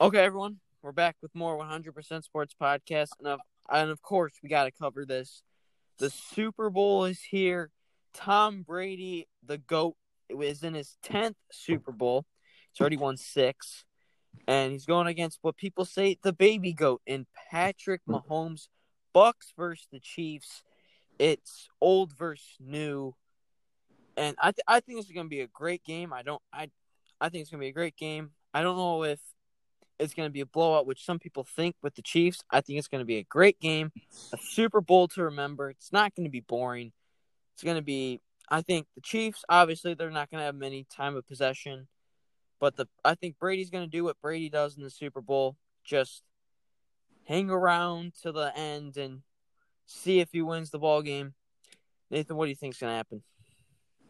[0.00, 4.48] Okay, everyone, we're back with more 100% Sports Podcast, and of and of course we
[4.48, 5.42] got to cover this.
[5.98, 7.70] The Super Bowl is here.
[8.14, 9.94] Tom Brady, the goat,
[10.28, 12.26] is in his tenth Super Bowl.
[12.72, 13.84] He's already won six
[14.46, 18.32] and he's going against what people say the baby goat in Patrick mm-hmm.
[18.32, 18.68] Mahomes.
[19.12, 20.62] Bucks versus the Chiefs.
[21.18, 23.14] It's old versus new,
[24.16, 26.12] and I th- I think this is going to be a great game.
[26.12, 26.70] I don't I
[27.20, 28.30] I think it's going to be a great game.
[28.54, 29.18] I don't know if
[29.98, 32.44] it's going to be a blowout, which some people think with the Chiefs.
[32.50, 33.90] I think it's going to be a great game,
[34.32, 35.70] a Super Bowl to remember.
[35.70, 36.92] It's not going to be boring.
[37.54, 38.20] It's going to be.
[38.48, 39.44] I think the Chiefs.
[39.48, 41.88] Obviously, they're not going to have many time of possession.
[42.60, 45.56] But the I think Brady's going to do what Brady does in the Super Bowl,
[45.84, 46.22] just
[47.24, 49.22] hang around to the end and
[49.86, 51.34] see if he wins the ball game.
[52.10, 53.22] Nathan, what do you think's going to happen?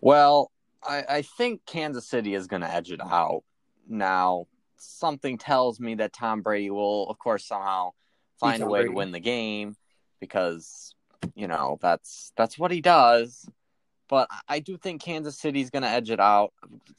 [0.00, 3.42] Well, I, I think Kansas City is going to edge it out.
[3.88, 7.90] Now, something tells me that Tom Brady will, of course, somehow
[8.38, 8.90] find a way Brady.
[8.90, 9.74] to win the game
[10.20, 10.94] because
[11.34, 13.48] you know that's that's what he does.
[14.08, 16.52] But I- do think Kansas City's going to edge it out.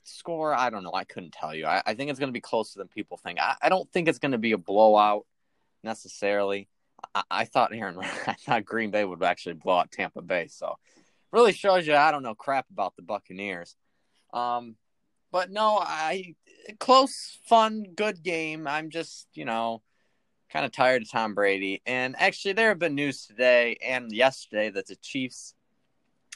[0.04, 0.93] Score, I don't know.
[0.93, 1.65] I couldn't tell you.
[1.65, 3.39] I, I think it's going to be closer than people think.
[3.39, 5.26] I, I don't think it's going to be a blowout
[5.84, 6.67] necessarily.
[7.13, 10.48] I, I thought Aaron, I thought Green Bay would actually blow out Tampa Bay.
[10.48, 10.76] So
[11.32, 13.76] really shows you I don't know crap about the Buccaneers.
[14.34, 14.76] Um,
[15.32, 16.36] but no, I
[16.80, 18.67] close, fun, good game.
[18.67, 19.82] I'm just you know
[20.52, 21.82] kind of tired of Tom Brady.
[21.86, 25.54] And actually, there have been news today and yesterday that the Chiefs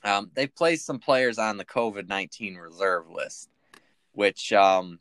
[0.04, 3.50] um, they placed some players on the COVID nineteen reserve list,
[4.12, 5.00] which um,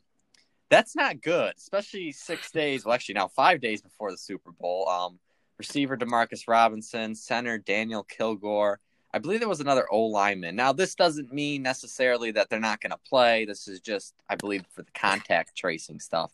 [0.69, 2.85] that's not good, especially six days.
[2.85, 4.87] Well, actually now five days before the Super Bowl.
[4.89, 5.19] Um,
[5.57, 8.79] receiver Demarcus Robinson, center Daniel Kilgore.
[9.13, 10.55] I believe there was another O lineman.
[10.55, 13.45] Now, this doesn't mean necessarily that they're not going to play.
[13.45, 16.33] This is just, I believe, for the contact tracing stuff.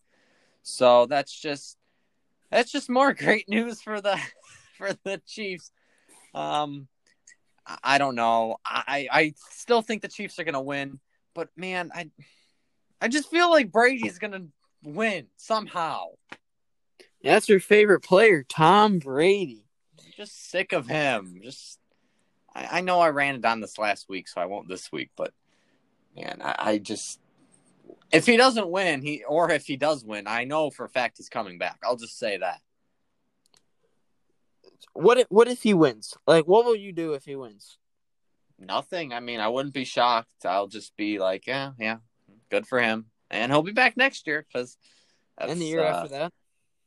[0.63, 1.77] So that's just
[2.49, 4.19] that's just more great news for the
[4.77, 5.71] for the Chiefs.
[6.33, 6.87] Um,
[7.83, 8.57] I- don't know.
[8.65, 10.99] I I still think the Chiefs are going to win,
[11.33, 12.09] but man, I
[13.01, 14.47] I just feel like Brady's going to
[14.83, 16.07] win somehow.
[17.23, 19.65] That's your favorite player, Tom Brady.
[19.99, 21.41] I'm just sick of him.
[21.43, 21.79] Just
[22.53, 25.11] I, I know I ran it on this last week, so I won't this week.
[25.15, 25.33] But
[26.15, 27.19] man, I, I just
[28.11, 31.17] if he doesn't win, he or if he does win, I know for a fact
[31.17, 31.77] he's coming back.
[31.83, 32.61] I'll just say that.
[34.93, 36.15] What if, what if he wins?
[36.27, 37.77] Like, what will you do if he wins?
[38.57, 39.13] Nothing.
[39.13, 40.45] I mean, I wouldn't be shocked.
[40.45, 41.97] I'll just be like, yeah, yeah,
[42.49, 44.77] good for him, and he'll be back next year because
[45.37, 46.33] and the year after that?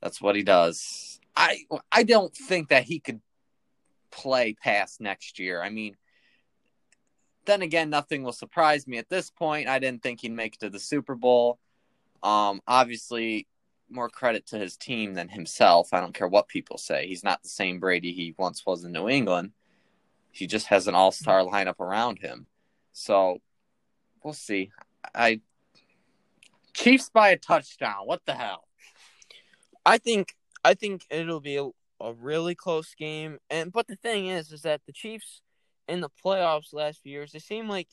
[0.02, 1.18] That's what he does.
[1.35, 3.20] I I don't think that he could
[4.11, 5.62] play past next year.
[5.62, 5.96] I mean,
[7.46, 9.68] then again, nothing will surprise me at this point.
[9.68, 11.59] I didn't think he'd make it to the Super Bowl.
[12.22, 13.46] Um, obviously,
[13.92, 15.92] more credit to his team than himself.
[15.92, 17.07] I don't care what people say.
[17.07, 19.52] He's not the same Brady he once was in New England.
[20.31, 22.46] He just has an all-star lineup around him.
[22.92, 23.38] So
[24.22, 24.70] we'll see.
[25.14, 25.40] I
[26.74, 28.07] Chiefs by a touchdown.
[28.07, 28.66] What the hell?
[29.85, 31.68] I think I think it'll be a,
[32.00, 33.38] a really close game.
[33.50, 35.42] And but the thing is, is that the Chiefs
[35.88, 37.88] in the playoffs last few years, they seem like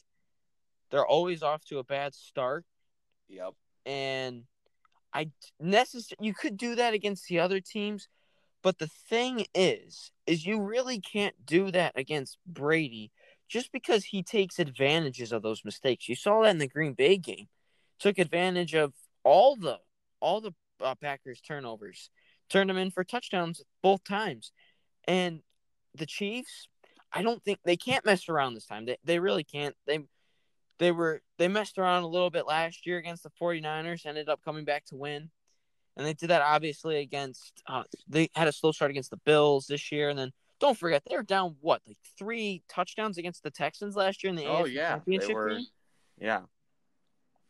[0.91, 2.65] they're always off to a bad start.
[3.27, 3.53] Yep.
[3.85, 4.43] And
[5.13, 8.07] I necessary you could do that against the other teams,
[8.61, 13.11] but the thing is, is you really can't do that against Brady
[13.47, 16.07] just because he takes advantages of those mistakes.
[16.07, 17.47] You saw that in the Green Bay game.
[17.99, 18.93] Took advantage of
[19.23, 19.79] all the
[20.21, 22.09] all the uh, Packers turnovers,
[22.49, 24.51] turned them in for touchdowns both times.
[25.07, 25.41] And
[25.95, 26.67] the Chiefs,
[27.11, 28.85] I don't think they can't mess around this time.
[28.85, 29.75] They they really can't.
[29.85, 29.99] They
[30.79, 34.43] they were they messed around a little bit last year against the 49ers, ended up
[34.43, 35.29] coming back to win.
[35.97, 39.67] And they did that obviously against uh, they had a slow start against the Bills
[39.67, 43.51] this year and then don't forget they were down what like three touchdowns against the
[43.51, 45.49] Texans last year in the Oh AFC yeah, they championship were.
[45.49, 45.67] game.
[46.19, 46.41] Yeah,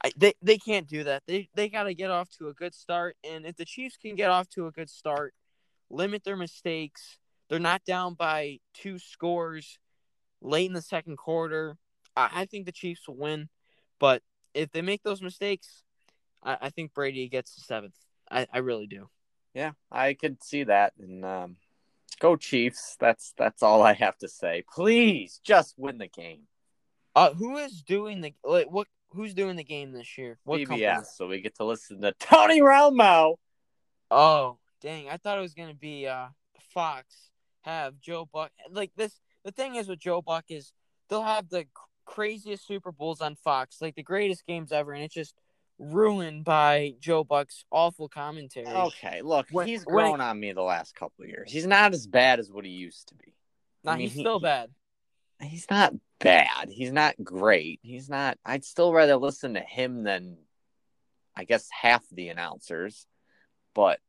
[0.03, 1.23] I, they they can't do that.
[1.27, 4.15] They they got to get off to a good start, and if the Chiefs can
[4.15, 5.33] get off to a good start,
[5.89, 7.17] limit their mistakes,
[7.49, 9.79] they're not down by two scores
[10.41, 11.77] late in the second quarter.
[12.19, 13.49] I, I think the Chiefs will win,
[13.99, 14.21] but
[14.53, 15.84] if they make those mistakes,
[16.43, 17.95] I, I think Brady gets the seventh.
[18.29, 19.10] I, I really do.
[19.53, 20.93] yeah, I could see that.
[20.99, 21.58] And um,
[22.19, 22.95] go Chiefs.
[22.99, 24.63] That's that's all I have to say.
[24.73, 26.43] Please just win the game.
[27.15, 28.88] Uh, who is doing the like, what?
[29.12, 30.38] Who's doing the game this year?
[30.43, 30.86] What company?
[31.15, 33.36] So we get to listen to Tony Romo.
[34.12, 35.10] Oh, dang.
[35.10, 36.27] I thought it was going to be uh
[36.73, 37.29] Fox
[37.62, 40.71] have Joe Buck like this the thing is with Joe Buck is
[41.10, 41.65] they'll have the
[42.10, 45.36] craziest Super Bowls on Fox, like the greatest games ever and it's just
[45.78, 48.67] ruined by Joe Buck's awful commentary.
[48.67, 51.52] Okay, look, When- he's when- on me the last couple of years.
[51.52, 53.34] He's not as bad as what he used to be.
[53.84, 54.72] Nah, I mean, he's he- still bad.
[55.41, 56.67] He's not bad.
[56.69, 57.80] He's not great.
[57.82, 58.38] He's not.
[58.43, 60.38] I'd still rather listen to him than,
[61.34, 63.08] I guess, half the announcers.
[63.74, 64.02] But,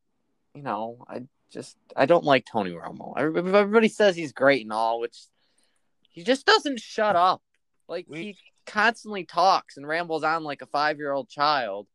[0.55, 3.15] you know, I just I don't like Tony Romo.
[3.17, 5.17] Everybody, everybody says he's great and all, which
[6.09, 7.43] he just doesn't shut up.
[7.90, 11.88] Like We- he constantly talks and rambles on like a five year old child,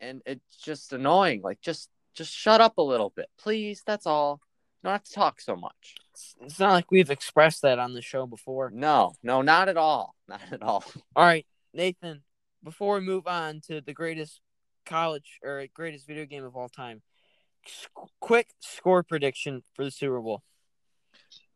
[0.00, 1.40] and it's just annoying.
[1.42, 3.82] Like just just shut up a little bit, please.
[3.86, 4.40] That's all.
[4.84, 5.96] Have to talk so much.
[6.12, 8.70] It's, it's not like we've expressed that on the show before.
[8.72, 10.14] No, no, not at all.
[10.28, 10.82] Not at all.
[11.16, 12.22] All right, Nathan,
[12.64, 14.40] before we move on to the greatest
[14.86, 17.02] college or greatest video game of all time,
[18.20, 20.42] quick score prediction for the Super Bowl.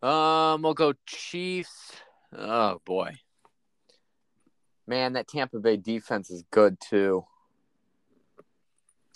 [0.03, 1.93] Um, we'll go Chiefs.
[2.37, 3.13] Oh boy,
[4.87, 7.25] man, that Tampa Bay defense is good too.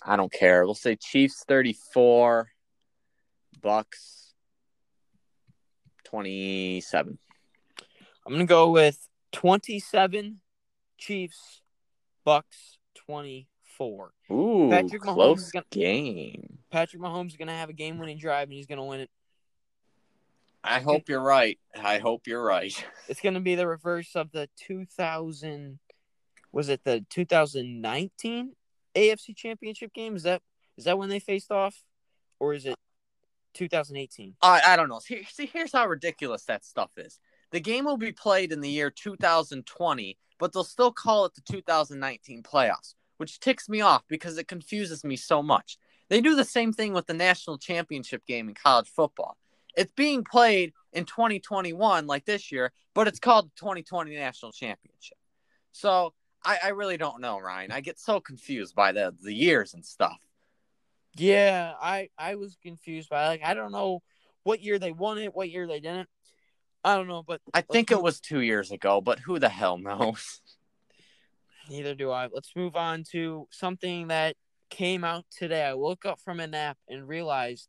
[0.05, 0.63] I don't care.
[0.65, 2.49] We'll say Chiefs thirty-four,
[3.61, 4.33] Bucks
[6.05, 7.17] twenty-seven.
[8.25, 10.41] I'm gonna go with 27
[10.97, 11.61] Chiefs,
[12.25, 14.11] Bucks 24.
[14.31, 16.59] Ooh, Patrick Mahomes close gonna- game.
[16.69, 19.09] Patrick Mahomes is gonna have a game-winning drive and he's gonna win it.
[20.67, 21.57] I hope you're right.
[21.81, 22.73] I hope you're right.
[23.09, 25.79] It's gonna be the reverse of the 2000.
[26.51, 28.51] Was it the 2019
[28.95, 30.15] AFC Championship game?
[30.15, 30.41] Is that
[30.77, 31.81] is that when they faced off,
[32.39, 32.75] or is it
[33.53, 34.35] 2018?
[34.41, 34.99] I, I don't know.
[34.99, 37.19] See, see, here's how ridiculous that stuff is.
[37.51, 41.41] The game will be played in the year 2020, but they'll still call it the
[41.41, 45.77] 2019 playoffs, which ticks me off because it confuses me so much.
[46.09, 49.37] They do the same thing with the national championship game in college football.
[49.77, 55.17] It's being played in 2021, like this year, but it's called the 2020 national championship.
[55.71, 56.13] So
[56.43, 57.71] I, I really don't know, Ryan.
[57.71, 60.17] I get so confused by the the years and stuff.
[61.15, 64.01] Yeah, I I was confused by like I don't know
[64.43, 66.09] what year they won it, what year they didn't.
[66.83, 69.77] I don't know, but I think it was two years ago, but who the hell
[69.77, 70.41] knows?
[71.69, 72.29] Neither do I.
[72.31, 74.35] Let's move on to something that
[74.69, 75.63] came out today.
[75.63, 77.67] I woke up from a nap and realized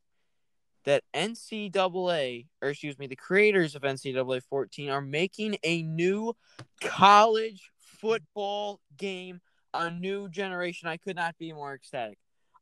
[0.89, 6.35] that NCAA, or excuse me, the creators of NCAA 14 are making a new
[6.81, 9.43] college football game,
[9.75, 10.89] a new generation.
[10.89, 12.17] I could not be more ecstatic.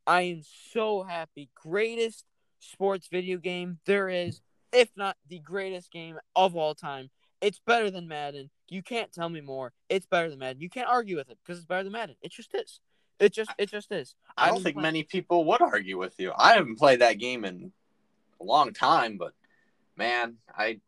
[0.09, 1.51] I am so happy.
[1.55, 2.25] Greatest
[2.59, 4.41] sports video game there is,
[4.73, 7.11] if not the greatest game of all time.
[7.41, 8.51] It's better than Madden.
[8.69, 9.73] You can't tell me more.
[9.89, 10.63] It's better than Madden.
[10.63, 12.17] You can't argue with it because it's better than Madden.
[12.23, 12.81] It just is.
[13.21, 14.17] It just it just is.
[14.37, 16.33] I I've don't think playing- many people would argue with you.
[16.37, 17.73] I haven't played that game in
[18.41, 19.33] a long time, but
[19.97, 20.81] man, I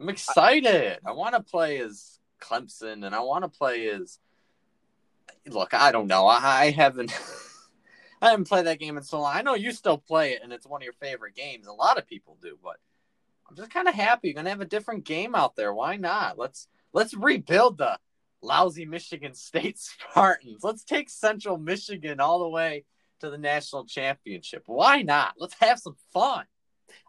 [0.00, 0.98] I'm excited.
[1.04, 4.18] I want to play as Clemson, and I want to play as.
[5.46, 6.26] Look, I don't know.
[6.26, 7.12] I, I haven't.
[8.22, 9.34] I haven't played that game in so long.
[9.34, 11.66] I know you still play it, and it's one of your favorite games.
[11.66, 12.76] A lot of people do, but
[13.48, 14.28] I'm just kind of happy.
[14.28, 15.72] You're gonna have a different game out there.
[15.72, 16.38] Why not?
[16.38, 17.98] Let's let's rebuild the
[18.42, 20.64] lousy Michigan State Spartans.
[20.64, 22.84] Let's take Central Michigan all the way
[23.20, 24.62] to the national championship.
[24.66, 25.34] Why not?
[25.38, 26.44] Let's have some fun.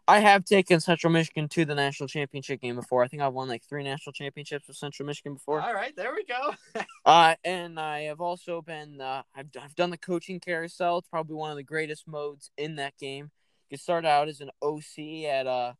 [0.06, 3.02] I have taken Central Michigan to the national championship game before.
[3.02, 5.60] I think I've won like three national championships with Central Michigan before.
[5.60, 6.54] All right, there we go.
[7.04, 10.98] Uh, and I have also been uh, I've I've done the coaching carousel.
[10.98, 13.32] It's probably one of the greatest modes in that game.
[13.70, 15.76] You start out as an OC at a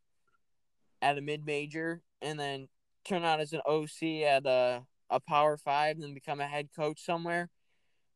[1.00, 2.66] at a mid major, and then
[3.04, 6.70] turn out as an OC at a a Power Five, and then become a head
[6.74, 7.48] coach somewhere.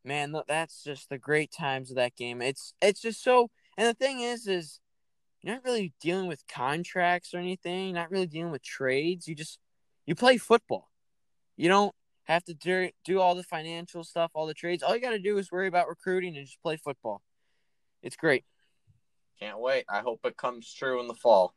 [0.07, 2.41] Man, that's just the great times of that game.
[2.41, 3.51] It's it's just so.
[3.77, 4.79] And the thing is, is
[5.43, 7.95] you're not really dealing with contracts or anything.
[7.95, 9.27] Not really dealing with trades.
[9.27, 9.59] You just
[10.07, 10.91] you play football.
[11.57, 11.93] You don't
[12.25, 14.85] have to do, do all the financial stuff, all the trades.
[14.85, 17.23] All you got to do is worry about recruiting and just play football.
[18.03, 18.45] It's great.
[19.41, 19.87] Can't wait.
[19.89, 21.55] I hope it comes true in the fall.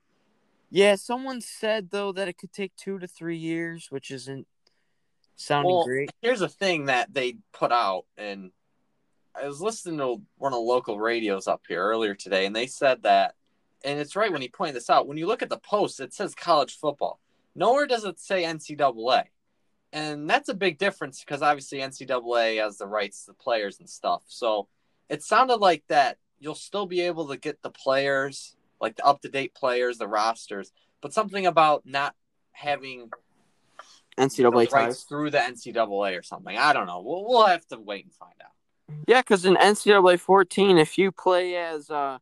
[0.72, 4.48] Yeah, someone said though that it could take two to three years, which isn't
[5.40, 6.12] sounding Well, great.
[6.22, 8.52] Here's a thing that they put out, and
[9.34, 12.68] I was listening to one of the local radios up here earlier today, and they
[12.68, 13.36] said that,
[13.84, 15.08] and it's right when he pointed this out.
[15.08, 17.20] When you look at the post, it says college football.
[17.56, 19.26] Nowhere does it say NCAA,
[19.94, 23.90] and that's a big difference because obviously NCAA has the rights to the players and
[23.90, 24.24] stuff.
[24.28, 24.68] So
[25.08, 29.22] it sounded like that you'll still be able to get the players, like the up
[29.22, 30.72] to date players, the rosters,
[31.02, 32.14] but something about not
[32.52, 33.10] having
[34.20, 35.04] NCAA ties.
[35.04, 36.58] through the NCAA or something.
[36.58, 37.02] I don't know.
[37.02, 38.52] We'll, we'll have to wait and find out.
[39.08, 42.18] Yeah, because in NCAA 14, if you play as uh,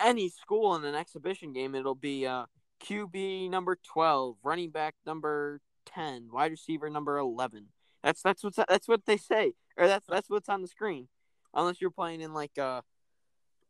[0.00, 2.46] any school in an exhibition game, it'll be uh,
[2.84, 7.66] QB number 12, running back number 10, wide receiver number 11.
[8.02, 11.08] That's that's what's that's what they say, or that's that's what's on the screen.
[11.52, 12.80] Unless you're playing in like uh,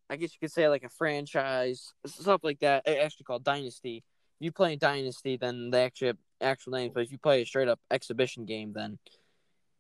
[0.09, 2.87] I guess you could say like a franchise stuff like that.
[2.87, 4.05] It actually called Dynasty.
[4.39, 6.93] If you play in Dynasty, then they actually have actual names.
[6.95, 8.99] But if you play a straight up exhibition game, then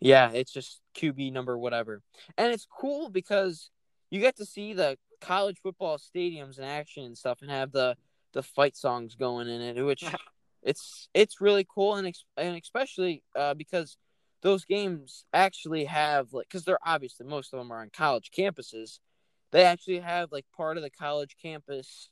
[0.01, 2.03] yeah, it's just QB number whatever.
[2.39, 3.71] And it's cool because
[4.11, 7.97] you get to see the college football stadiums in action and stuff and have the
[8.33, 10.05] the fight songs going in it, which
[10.63, 13.97] it's it's really cool and ex- and especially uh, because
[14.43, 18.99] those games actually have like because they're obviously most of them are on college campuses.
[19.53, 22.09] They actually have like part of the college campus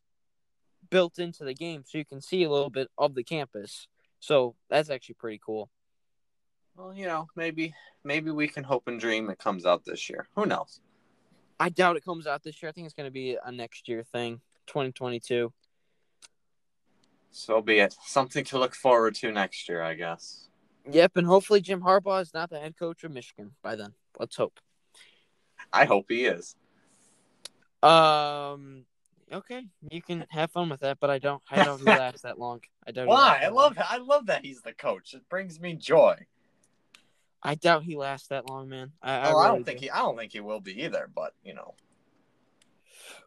[0.90, 3.86] built into the game, so you can see a little bit of the campus.
[4.20, 5.70] So that's actually pretty cool.
[6.76, 10.28] Well, you know, maybe maybe we can hope and dream it comes out this year.
[10.36, 10.80] Who knows?
[11.60, 12.68] I doubt it comes out this year.
[12.68, 15.52] I think it's going to be a next year thing, 2022.
[17.30, 17.96] So be it.
[18.04, 20.48] Something to look forward to next year, I guess.
[20.90, 23.92] Yep, and hopefully Jim Harbaugh is not the head coach of Michigan by then.
[24.18, 24.60] Let's hope.
[25.72, 26.54] I hope he is.
[27.82, 28.84] Um.
[29.32, 31.42] Okay, you can have fun with that, but I don't.
[31.50, 32.60] I don't last that long.
[32.86, 33.06] I don't.
[33.06, 33.40] Why?
[33.44, 35.14] I love I love that he's the coach.
[35.14, 36.16] It brings me joy.
[37.42, 38.92] I doubt he lasts that long, man.
[39.00, 41.34] I, I, Oh, I don't think he I don't think he will be either, but
[41.44, 41.74] you know.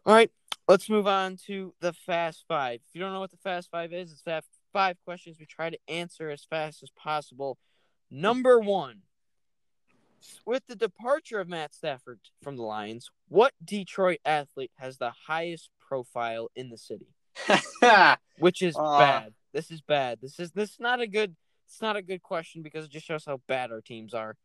[0.04, 0.30] All right,
[0.68, 2.80] let's move on to the Fast Five.
[2.88, 5.70] If you don't know what the Fast Five is, it's that five questions we try
[5.70, 7.58] to answer as fast as possible.
[8.10, 9.02] Number one,
[10.44, 15.70] with the departure of Matt Stafford from the Lions, what Detroit athlete has the highest
[15.92, 17.06] profile in the city?
[18.38, 18.98] Which is Uh.
[18.98, 19.34] bad.
[19.52, 20.18] This is bad.
[20.22, 21.36] This is this is not a good.
[21.66, 24.36] It's not a good question because it just shows how bad our teams are.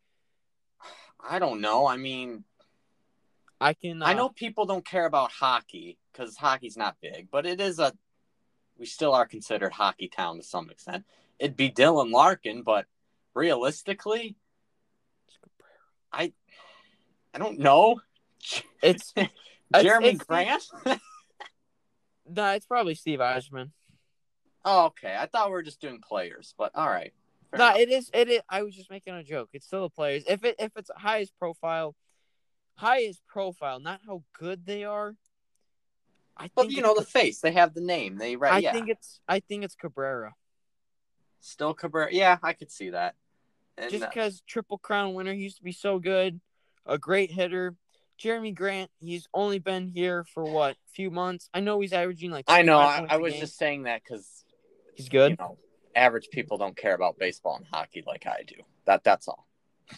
[1.25, 1.87] I don't know.
[1.87, 2.43] I mean,
[3.61, 4.03] I can.
[4.03, 7.79] Uh, I know people don't care about hockey because hockey's not big, but it is
[7.79, 7.93] a.
[8.77, 11.05] We still are considered hockey town to some extent.
[11.39, 12.85] It'd be Dylan Larkin, but
[13.33, 14.35] realistically,
[16.11, 16.33] I
[17.33, 18.01] I don't know.
[18.83, 19.13] It's
[19.81, 20.63] Jeremy it's- Grant.
[22.29, 22.51] no.
[22.51, 23.71] It's probably Steve Yzerman.
[24.65, 25.15] oh, okay.
[25.17, 27.13] I thought we were just doing players, but all right.
[27.55, 27.79] No, enough.
[27.79, 28.09] it is.
[28.13, 28.41] It is.
[28.49, 29.49] I was just making a joke.
[29.53, 30.23] It's still the players.
[30.27, 31.95] If it if it's highest profile,
[32.75, 35.15] highest profile, not how good they are.
[36.35, 37.39] I but you know the face.
[37.39, 38.17] They have the name.
[38.17, 38.53] They right.
[38.53, 38.73] I yeah.
[38.73, 39.19] think it's.
[39.27, 40.33] I think it's Cabrera.
[41.39, 42.09] Still Cabrera.
[42.11, 43.15] Yeah, I could see that.
[43.77, 46.39] And, Just uh, because triple crown winner, he used to be so good,
[46.85, 47.75] a great hitter.
[48.19, 51.49] Jerami Grant, he's only been here for what few months.
[51.53, 52.45] I know he's averaging like.
[52.47, 52.81] I know.
[52.81, 53.41] 25 I, I was game.
[53.41, 54.43] just saying that because
[54.97, 55.31] He's good.
[55.31, 55.57] You know,
[55.95, 58.55] average people don't care about baseball and hockey like I do.
[58.85, 59.47] That that's all.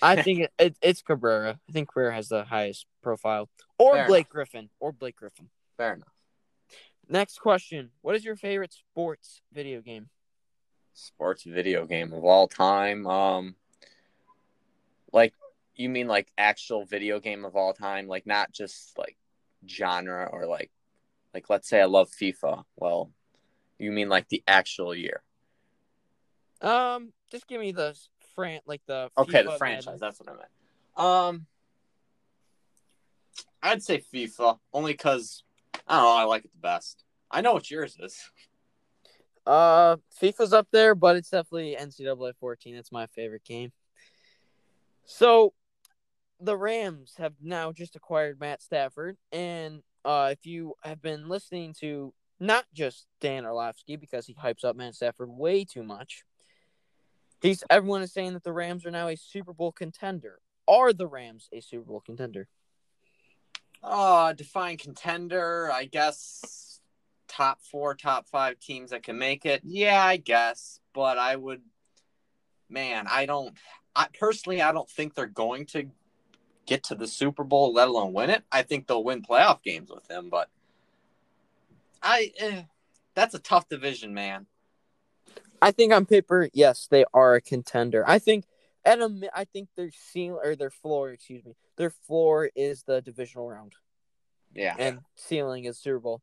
[0.01, 1.57] I think it, it, it's Cabrera.
[1.67, 3.49] I think Cabrera has the highest profile,
[3.79, 5.49] or Fair Blake Griffin, or Blake Griffin.
[5.77, 6.13] Fair enough.
[7.07, 10.09] Next question: What is your favorite sports video game?
[10.93, 13.07] Sports video game of all time.
[13.07, 13.55] Um,
[15.79, 19.17] you mean like actual video game of all time, like not just like
[19.67, 20.71] genre or like
[21.33, 22.63] like let's say I love FIFA.
[22.75, 23.11] Well,
[23.79, 25.23] you mean like the actual year?
[26.61, 27.97] Um, just give me the
[28.35, 29.99] fran like the Okay, FIFA the franchise.
[30.01, 30.49] That's what I meant.
[30.97, 31.45] Um,
[33.63, 35.43] I'd say FIFA only because
[35.87, 36.09] I don't know.
[36.09, 37.05] I like it the best.
[37.31, 38.19] I know what yours is.
[39.45, 42.75] Uh, FIFA's up there, but it's definitely NCAA 14.
[42.75, 43.71] That's my favorite game.
[45.05, 45.53] So,
[46.39, 51.73] the Rams have now just acquired Matt Stafford, and uh, if you have been listening
[51.81, 56.23] to not just Dan Orlovsky because he hypes up Matt Stafford way too much.
[57.41, 60.39] He's everyone is saying that the Rams are now a Super Bowl contender.
[60.67, 62.47] Are the Rams a Super Bowl contender?
[63.81, 66.81] Uh, define contender, I guess
[67.27, 69.61] top four, top five teams that can make it.
[69.63, 70.79] Yeah, I guess.
[70.93, 71.61] But I would
[72.69, 73.55] man, I don't
[73.95, 75.89] I personally I don't think they're going to
[76.69, 78.43] get to the Super Bowl, let alone win it.
[78.51, 80.49] I think they'll win playoff games with him, but
[82.01, 82.61] I eh,
[83.15, 84.45] that's a tough division, man.
[85.61, 88.05] I think on paper, yes, they are a contender.
[88.07, 88.45] I think
[88.85, 93.01] at a I think their ceiling or their floor, excuse me, their floor is the
[93.01, 93.73] divisional round,
[94.53, 94.75] Yeah.
[94.79, 96.21] and ceiling is Super Bowl.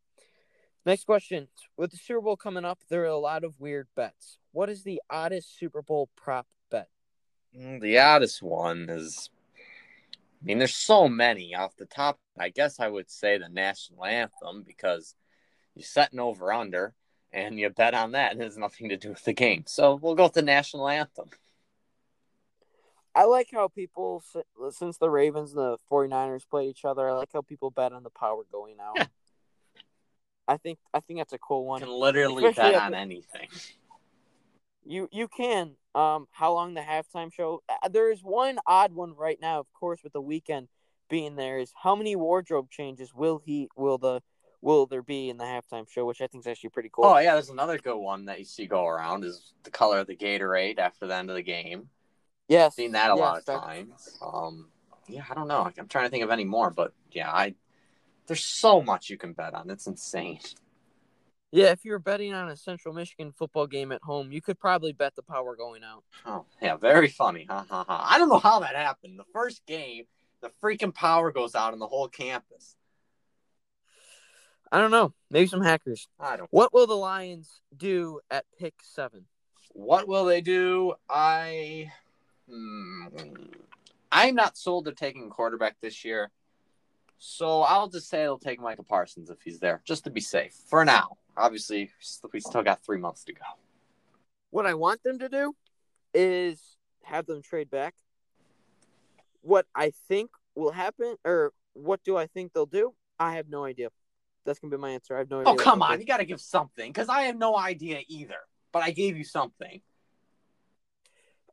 [0.87, 4.39] Next question: With the Super Bowl coming up, there are a lot of weird bets.
[4.53, 6.89] What is the oddest Super Bowl prop bet?
[7.55, 9.29] Mm, The oddest one is,
[10.41, 12.19] I mean, there's so many off the top.
[12.39, 15.15] I guess I would say the national anthem because
[15.75, 16.95] you set an over under
[17.33, 19.65] and you bet on that, it has nothing to do with the game.
[19.67, 21.29] So we'll go with the national anthem.
[23.15, 24.23] I like how people,
[24.71, 28.03] since the Ravens and the 49ers play each other, I like how people bet on
[28.03, 28.95] the power going out.
[28.99, 29.07] Yeah.
[30.49, 31.81] I think I think that's a cool You one.
[31.81, 33.49] can literally Especially bet on the- anything.
[34.85, 35.73] You you can.
[35.97, 37.63] Um, how long the halftime show?
[37.69, 40.69] Uh, There is one odd one right now, of course, with the Weeknd
[41.09, 41.59] being there.
[41.59, 44.23] Is how many wardrobe changes will he will the
[44.61, 46.05] will there be in the halftime show?
[46.05, 47.07] Which I think is actually pretty cool.
[47.07, 50.07] Oh yeah, there's another good one that you see go around is the color of
[50.07, 51.89] the Gatorade after the end of the game.
[52.49, 54.19] yes, Seen that a lot of times.
[54.21, 54.69] Um,
[55.09, 55.71] yeah, I don't know.
[55.79, 57.55] I'm trying to think of any more, but yeah, I
[58.27, 59.71] there's so much you can bet on.
[59.71, 60.41] It's insane.
[61.53, 64.93] Yeah, if you're betting on a Central Michigan football game at home, you could probably
[64.93, 66.03] bet the power going out.
[66.25, 67.47] Oh yeah, very funny.
[67.49, 68.07] Ha ha ha.
[68.11, 69.19] I don't know how that happened.
[69.19, 70.05] The first game,
[70.43, 72.77] the freaking power goes out in the whole campus.
[74.73, 75.15] I don't know.
[75.31, 76.09] Maybe some hackers.
[76.19, 76.49] I don't.
[76.51, 79.27] What will the Lions do at pick seven?
[79.73, 80.95] What will they do?
[81.09, 81.93] I.
[82.51, 83.07] Hmm,
[84.11, 86.31] I'm not sold to taking quarterback this year.
[87.19, 90.55] So I'll just say they'll take Micah Parsons if he's there, just to be safe
[90.69, 91.17] for now.
[91.37, 91.91] Obviously,
[92.33, 93.45] we still got three months to go.
[94.51, 95.55] What I want them to do
[96.15, 96.61] is
[97.05, 97.95] have them trade back.
[99.43, 102.95] What I think will happen, or what do I think they'll do?
[103.19, 103.91] I have no idea.
[104.45, 105.15] That's gonna be my answer.
[105.15, 105.53] I have no idea.
[105.53, 108.39] Oh come on, you got to give something because I have no idea either.
[108.73, 109.81] But I gave you something.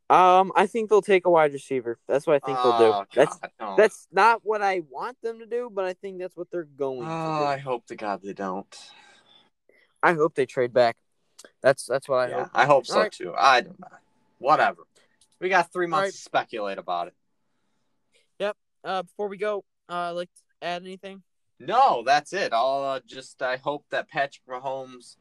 [0.09, 1.97] Um, I think they'll take a wide receiver.
[2.07, 3.19] That's what I think they'll Oh, do.
[3.19, 3.75] That's no.
[3.77, 7.07] that's not what I want them to do, but I think that's what they're going
[7.07, 8.67] Oh, to I hope to God they don't.
[10.03, 10.97] I hope they trade back.
[11.61, 12.49] That's that's what I yeah, hope.
[12.53, 13.11] I hope so right.
[13.11, 13.33] too.
[13.35, 13.87] I don't know.
[14.37, 14.81] Whatever.
[15.39, 16.11] We got three months right.
[16.11, 17.13] to speculate about it.
[18.39, 18.57] Yep.
[18.83, 21.23] Uh, before we go, uh, like to add anything?
[21.59, 22.51] No, that's it.
[22.53, 25.15] I'll uh, just I hope that Patrick Mahomes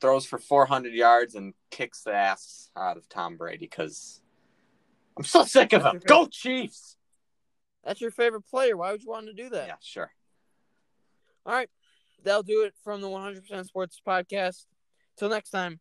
[0.00, 4.20] throws for 400 yards and kicks the ass out of Tom Brady because
[5.16, 6.00] I'm so sick of him.
[6.06, 6.96] Go Chiefs!
[7.84, 8.76] That's your favorite player.
[8.76, 9.68] Why would you want to do that?
[9.68, 10.10] Yeah, sure.
[11.46, 11.70] All right.
[12.22, 14.66] That'll do it from the 100% Sports Podcast.
[15.16, 15.80] Till next time.